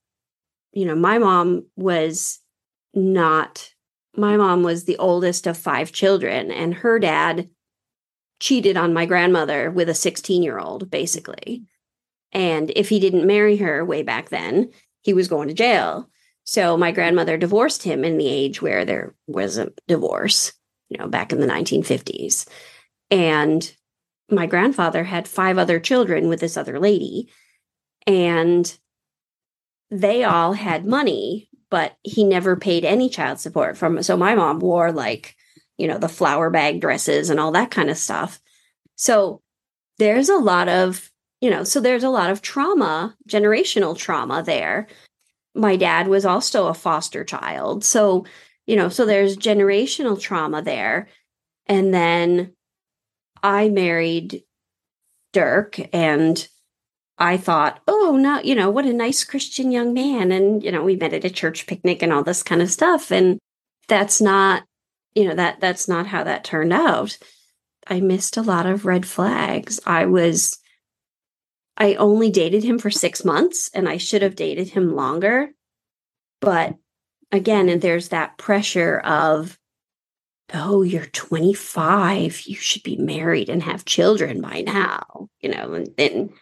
[0.73, 2.39] you know my mom was
[2.95, 3.71] not
[4.17, 7.49] my mom was the oldest of five children and her dad
[8.39, 11.65] cheated on my grandmother with a 16 year old basically.
[12.35, 14.71] And if he didn't marry her way back then
[15.01, 16.09] he was going to jail.
[16.45, 20.53] So my grandmother divorced him in the age where there was a divorce
[20.93, 22.47] you know back in the 1950s
[23.11, 23.75] and
[24.31, 27.29] my grandfather had five other children with this other lady
[28.07, 28.79] and
[29.91, 34.59] they all had money but he never paid any child support from so my mom
[34.59, 35.37] wore like
[35.79, 38.41] you know the flour bag dresses and all that kind of stuff.
[38.97, 39.41] So
[39.99, 44.87] there's a lot of you know so there's a lot of trauma generational trauma there.
[45.55, 48.25] My dad was also a foster child so
[48.67, 51.09] you know so there's generational trauma there
[51.67, 52.53] and then
[53.43, 54.43] i married
[55.33, 56.49] dirk and
[57.19, 60.33] I thought, oh, no, you know, what a nice Christian young man.
[60.33, 63.13] And, you know, we met at a church picnic and all this kind of stuff.
[63.13, 63.39] And
[63.87, 64.65] that's not,
[65.15, 67.17] you know, that that's not how that turned out.
[67.87, 69.79] I missed a lot of red flags.
[69.87, 70.59] I was,
[71.77, 75.51] I only dated him for six months and I should have dated him longer.
[76.41, 76.75] But
[77.33, 79.59] again, and there's that pressure of,
[80.55, 85.89] oh, you're 25, you should be married and have children by now, you know, and,
[85.99, 86.33] and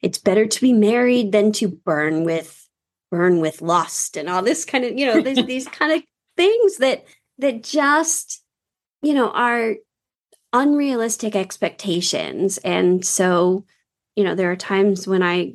[0.00, 2.60] it's better to be married than to burn with
[3.10, 6.02] burn with lust and all this kind of you know these these kind of
[6.36, 7.04] things that
[7.38, 8.42] that just
[9.02, 9.76] you know are
[10.52, 12.58] unrealistic expectations.
[12.58, 13.64] And so
[14.16, 15.54] you know there are times when i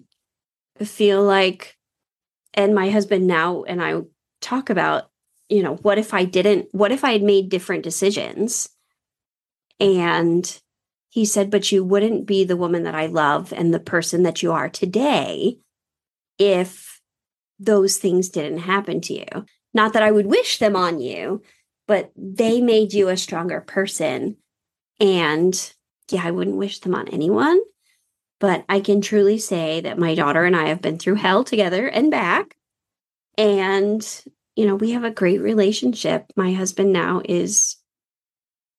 [0.83, 1.77] feel like
[2.53, 4.01] and my husband now and i
[4.41, 5.09] talk about
[5.49, 8.69] you know what if i didn't what if i had made different decisions
[9.79, 10.59] and
[11.09, 14.43] he said, But you wouldn't be the woman that I love and the person that
[14.43, 15.57] you are today
[16.37, 17.01] if
[17.57, 19.45] those things didn't happen to you.
[19.73, 21.41] Not that I would wish them on you,
[21.87, 24.37] but they made you a stronger person.
[24.99, 25.73] And
[26.09, 27.59] yeah, I wouldn't wish them on anyone.
[28.39, 31.87] But I can truly say that my daughter and I have been through hell together
[31.87, 32.55] and back.
[33.39, 34.05] And,
[34.57, 36.25] you know, we have a great relationship.
[36.35, 37.77] My husband now is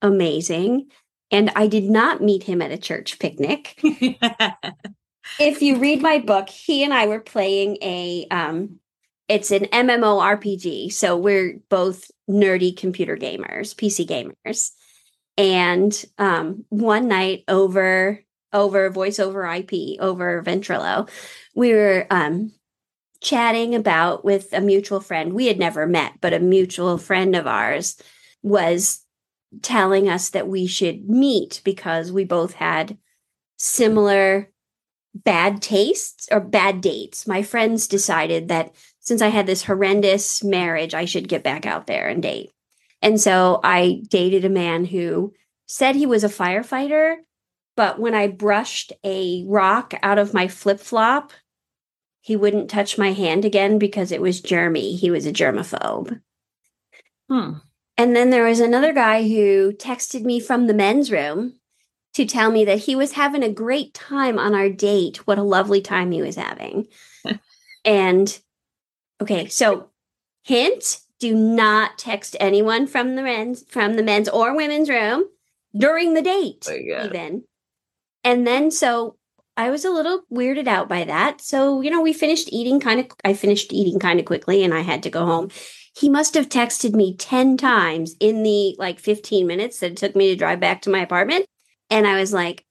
[0.03, 0.91] amazing.
[1.31, 3.81] And I did not meet him at a church picnic.
[5.41, 8.81] if you read my book, he and I were playing a um
[9.29, 10.93] it's an MMORPG.
[10.93, 14.73] So we're both nerdy computer gamers, PC gamers.
[15.39, 18.21] And um one night over
[18.53, 21.09] over voice over IP over Ventrilo,
[21.55, 22.53] we were um
[23.21, 25.33] chatting about with a mutual friend.
[25.33, 28.01] We had never met, but a mutual friend of ours
[28.43, 29.05] was
[29.63, 32.97] telling us that we should meet because we both had
[33.59, 34.51] similar
[35.15, 37.27] bad tastes or bad dates.
[37.27, 41.87] My friends decided that since I had this horrendous marriage, I should get back out
[41.87, 42.53] there and date.
[43.03, 45.33] And so I dated a man who
[45.67, 47.17] said he was a firefighter,
[47.77, 51.33] but when I brushed a rock out of my flip flop,
[52.21, 54.99] he wouldn't touch my hand again because it was germy.
[54.99, 56.21] He was a germaphobe.
[57.29, 57.53] Hmm.
[57.97, 61.61] And then there was another guy who texted me from the men's room
[62.15, 65.27] to tell me that he was having a great time on our date.
[65.27, 66.89] What a lovely time he was having.
[67.85, 68.41] and
[69.21, 69.91] okay, so
[70.43, 75.25] hint, do not text anyone from the men's from the men's or women's room
[75.77, 77.45] during the date, oh even.
[78.25, 79.17] And then so
[79.61, 81.43] I was a little weirded out by that.
[81.43, 84.73] So, you know, we finished eating kind of I finished eating kind of quickly and
[84.73, 85.51] I had to go home.
[85.95, 90.17] He must have texted me 10 times in the like 15 minutes that it took
[90.17, 91.45] me to drive back to my apartment.
[91.91, 92.65] And I was like,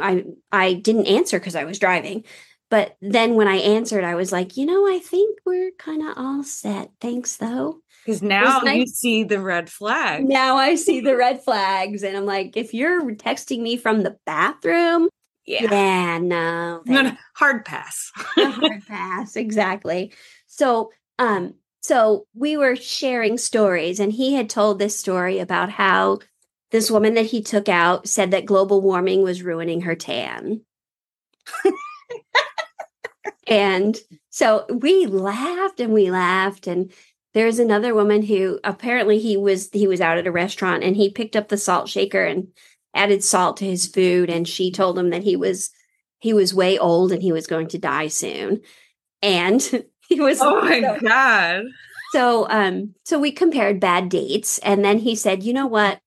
[0.00, 2.24] I I didn't answer because I was driving.
[2.70, 6.16] But then when I answered, I was like, you know, I think we're kind of
[6.16, 6.92] all set.
[7.00, 7.80] Thanks though.
[8.06, 8.76] Because now nice.
[8.76, 10.24] you see the red flag.
[10.28, 12.04] Now I see the red flags.
[12.04, 15.08] And I'm like, if you're texting me from the bathroom,
[15.48, 15.66] Yeah.
[15.70, 16.82] yeah, no.
[16.84, 18.12] No, no, hard pass.
[18.36, 19.34] Hard pass.
[19.34, 20.12] Exactly.
[20.46, 26.18] So um, so we were sharing stories, and he had told this story about how
[26.70, 30.60] this woman that he took out said that global warming was ruining her tan.
[33.46, 33.96] and
[34.28, 36.92] so we laughed and we laughed and
[37.32, 41.10] there's another woman who apparently he was he was out at a restaurant and he
[41.10, 42.48] picked up the salt shaker and
[42.94, 45.70] added salt to his food and she told him that he was
[46.18, 48.60] he was way old and he was going to die soon
[49.22, 49.62] and
[50.08, 51.64] he was oh my so- god.
[52.12, 56.00] so um so we compared bad dates and then he said, "You know what?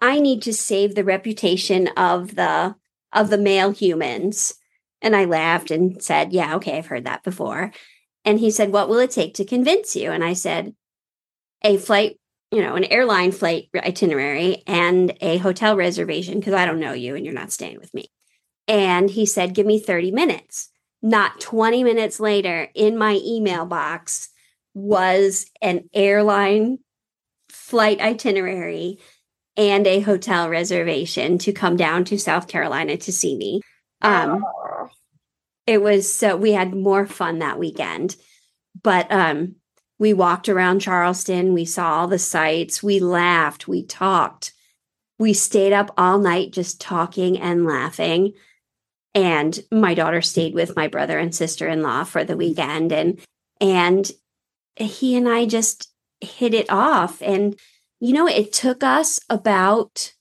[0.00, 2.74] I need to save the reputation of the
[3.12, 4.54] of the male humans."
[5.00, 7.72] And I laughed and said, "Yeah, okay, I've heard that before."
[8.24, 10.74] And he said, "What will it take to convince you?" And I said,
[11.62, 12.18] "A flight,
[12.50, 17.14] you know, an airline flight itinerary and a hotel reservation because I don't know you
[17.14, 18.06] and you're not staying with me."
[18.66, 20.70] And he said, "Give me 30 minutes."
[21.00, 24.30] Not 20 minutes later in my email box
[24.74, 26.78] was an airline
[27.50, 28.98] flight itinerary
[29.56, 33.60] and a hotel reservation to come down to South Carolina to see me.
[34.02, 34.44] Um,
[35.66, 38.16] it was so we had more fun that weekend,
[38.80, 39.56] but um,
[39.98, 41.52] we walked around Charleston.
[41.52, 42.82] We saw all the sights.
[42.82, 43.66] We laughed.
[43.66, 44.52] We talked.
[45.18, 48.34] We stayed up all night just talking and laughing.
[49.14, 53.18] And my daughter stayed with my brother and sister in law for the weekend, and
[53.60, 54.10] and
[54.76, 57.20] he and I just hit it off.
[57.22, 57.58] And,
[58.00, 60.12] you know, it took us about,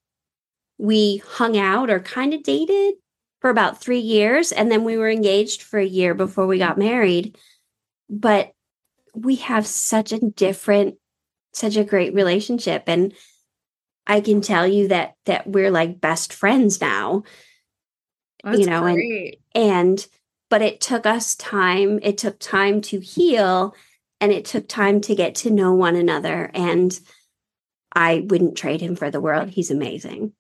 [0.77, 2.95] we hung out or kind of dated
[3.39, 4.51] for about three years.
[4.51, 7.37] And then we were engaged for a year before we got married.
[8.09, 8.53] But
[9.23, 10.95] we have such a different,
[11.53, 12.83] such a great relationship.
[12.87, 13.13] And
[14.05, 17.23] I can tell you that, that we're like best friends now.
[18.43, 20.07] That's you know, and- and
[20.49, 23.75] but it took us time it took time to heal
[24.21, 26.97] and it took time to get to know one another and
[27.93, 30.31] i wouldn't trade him for the world he's amazing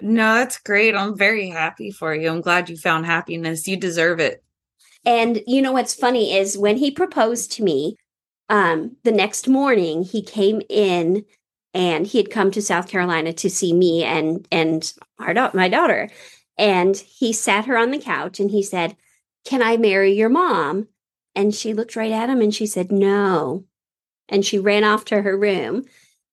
[0.00, 0.96] no, that's great.
[0.96, 2.28] I'm very happy for you.
[2.28, 3.68] I'm glad you found happiness.
[3.68, 4.42] You deserve it.
[5.04, 7.96] and you know what's funny is when he proposed to me
[8.52, 11.24] um the next morning he came in
[11.72, 15.68] and he had come to south carolina to see me and and our da- my
[15.68, 16.08] daughter.
[16.58, 18.96] And he sat her on the couch and he said
[19.44, 20.86] can i marry your mom?
[21.34, 23.64] And she looked right at him and she said no.
[24.28, 25.84] And she ran off to her room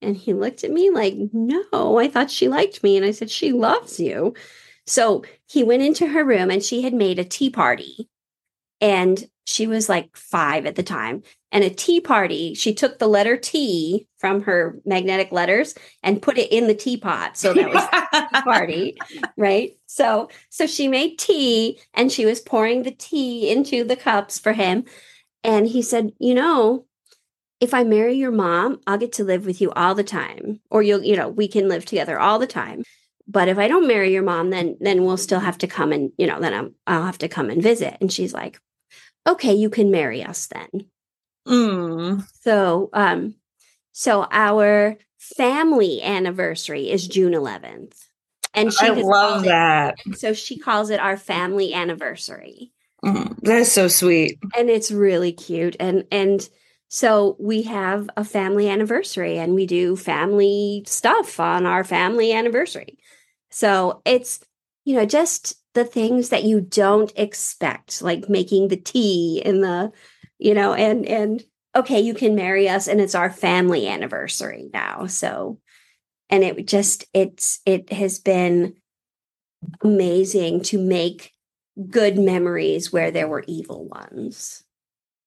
[0.02, 2.98] and he looked at me like no i thought she liked me.
[2.98, 4.34] And i said she loves you.
[4.86, 8.10] So he went into her room and she had made a tea party
[8.82, 11.24] and she was like five at the time.
[11.52, 15.74] And a tea party she took the letter t from her magnetic letters
[16.04, 17.36] and put it in the teapot.
[17.36, 18.98] So that was tea party
[19.36, 19.76] right?
[19.88, 24.54] So so she made tea and she was pouring the tea into the cups for
[24.54, 24.86] him.
[25.44, 26.86] And he said you know
[27.60, 30.62] if i marry your mom i'll get to live with you all the time.
[30.70, 32.84] Or you'll you know we can live together all the time.
[33.28, 36.12] But if i don't marry your mom then then we'll still have to come and
[36.20, 37.98] you know then I'm, i'll have to come and visit.
[38.00, 38.60] And she's like
[39.28, 40.86] okay you can marry us then
[41.48, 42.28] Mm.
[42.42, 43.36] so um
[43.92, 47.98] so our family anniversary is june 11th
[48.54, 49.96] and she I love called it- that.
[50.16, 52.72] so she calls it our family anniversary
[53.04, 54.38] Mm, that is so sweet.
[54.58, 56.50] and it's really cute and and
[56.90, 62.98] so we have a family anniversary and we do family stuff on our family anniversary
[63.50, 64.42] so it's
[64.86, 69.92] you know just the things that you don't expect like making the tea and the
[70.38, 71.44] you know and and
[71.76, 75.60] okay you can marry us and it's our family anniversary now so
[76.30, 78.74] and it just it's it has been
[79.84, 81.32] amazing to make
[81.90, 84.64] good memories where there were evil ones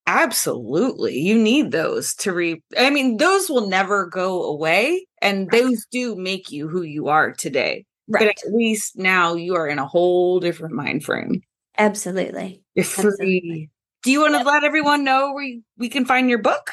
[0.06, 1.18] Absolutely.
[1.18, 5.06] You need those to re I mean, those will never go away.
[5.20, 5.62] And Right.
[5.62, 7.84] those do make you who you are today.
[8.12, 11.42] Right But at least now you are in a whole different mind frame.
[11.78, 13.06] absolutely You're free.
[13.08, 13.70] Absolutely.
[14.02, 16.72] Do you want to let everyone know where you, we can find your book?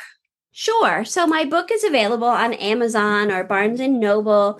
[0.51, 1.05] Sure.
[1.05, 4.59] So my book is available on Amazon or Barnes and Noble,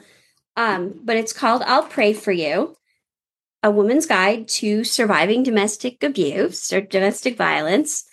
[0.56, 2.76] um, but it's called "I'll Pray for You,"
[3.64, 8.06] A Woman's Guide to Surviving Domestic Abuse or Domestic Violence.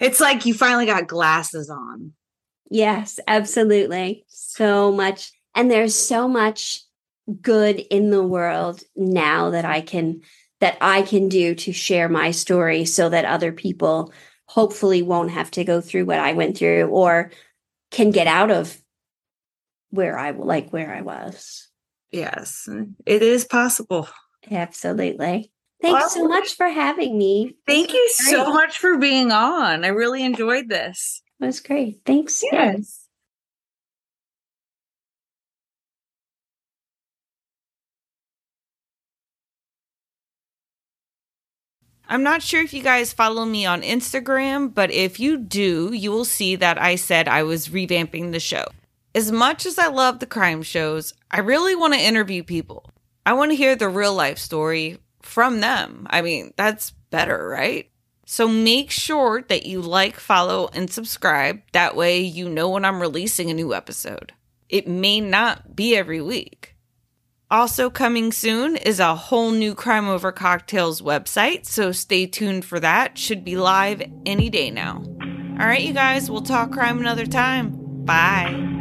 [0.00, 2.12] It's like you finally got glasses on.
[2.68, 4.24] Yes, absolutely.
[4.26, 5.32] So much.
[5.54, 6.82] And there's so much
[7.40, 10.22] good in the world now that I can
[10.60, 14.12] that I can do to share my story so that other people
[14.46, 17.30] hopefully won't have to go through what I went through or
[17.90, 18.76] can get out of
[19.90, 21.63] where I like where I was.
[22.14, 22.68] Yes,
[23.04, 24.08] it is possible.
[24.48, 25.50] Absolutely.
[25.82, 27.56] Thanks well, so much for having me.
[27.66, 29.84] Thank you so much for being on.
[29.84, 31.22] I really enjoyed this.
[31.40, 32.02] It was great.
[32.06, 32.40] Thanks.
[32.52, 33.08] Yes.
[42.06, 46.12] I'm not sure if you guys follow me on Instagram, but if you do, you
[46.12, 48.66] will see that I said I was revamping the show.
[49.14, 52.90] As much as I love the crime shows, I really want to interview people.
[53.24, 56.06] I want to hear the real life story from them.
[56.10, 57.90] I mean, that's better, right?
[58.26, 61.60] So make sure that you like, follow, and subscribe.
[61.72, 64.32] That way you know when I'm releasing a new episode.
[64.68, 66.74] It may not be every week.
[67.50, 72.80] Also, coming soon is a whole new Crime Over Cocktails website, so stay tuned for
[72.80, 73.16] that.
[73.16, 75.04] Should be live any day now.
[75.60, 78.04] All right, you guys, we'll talk crime another time.
[78.04, 78.73] Bye.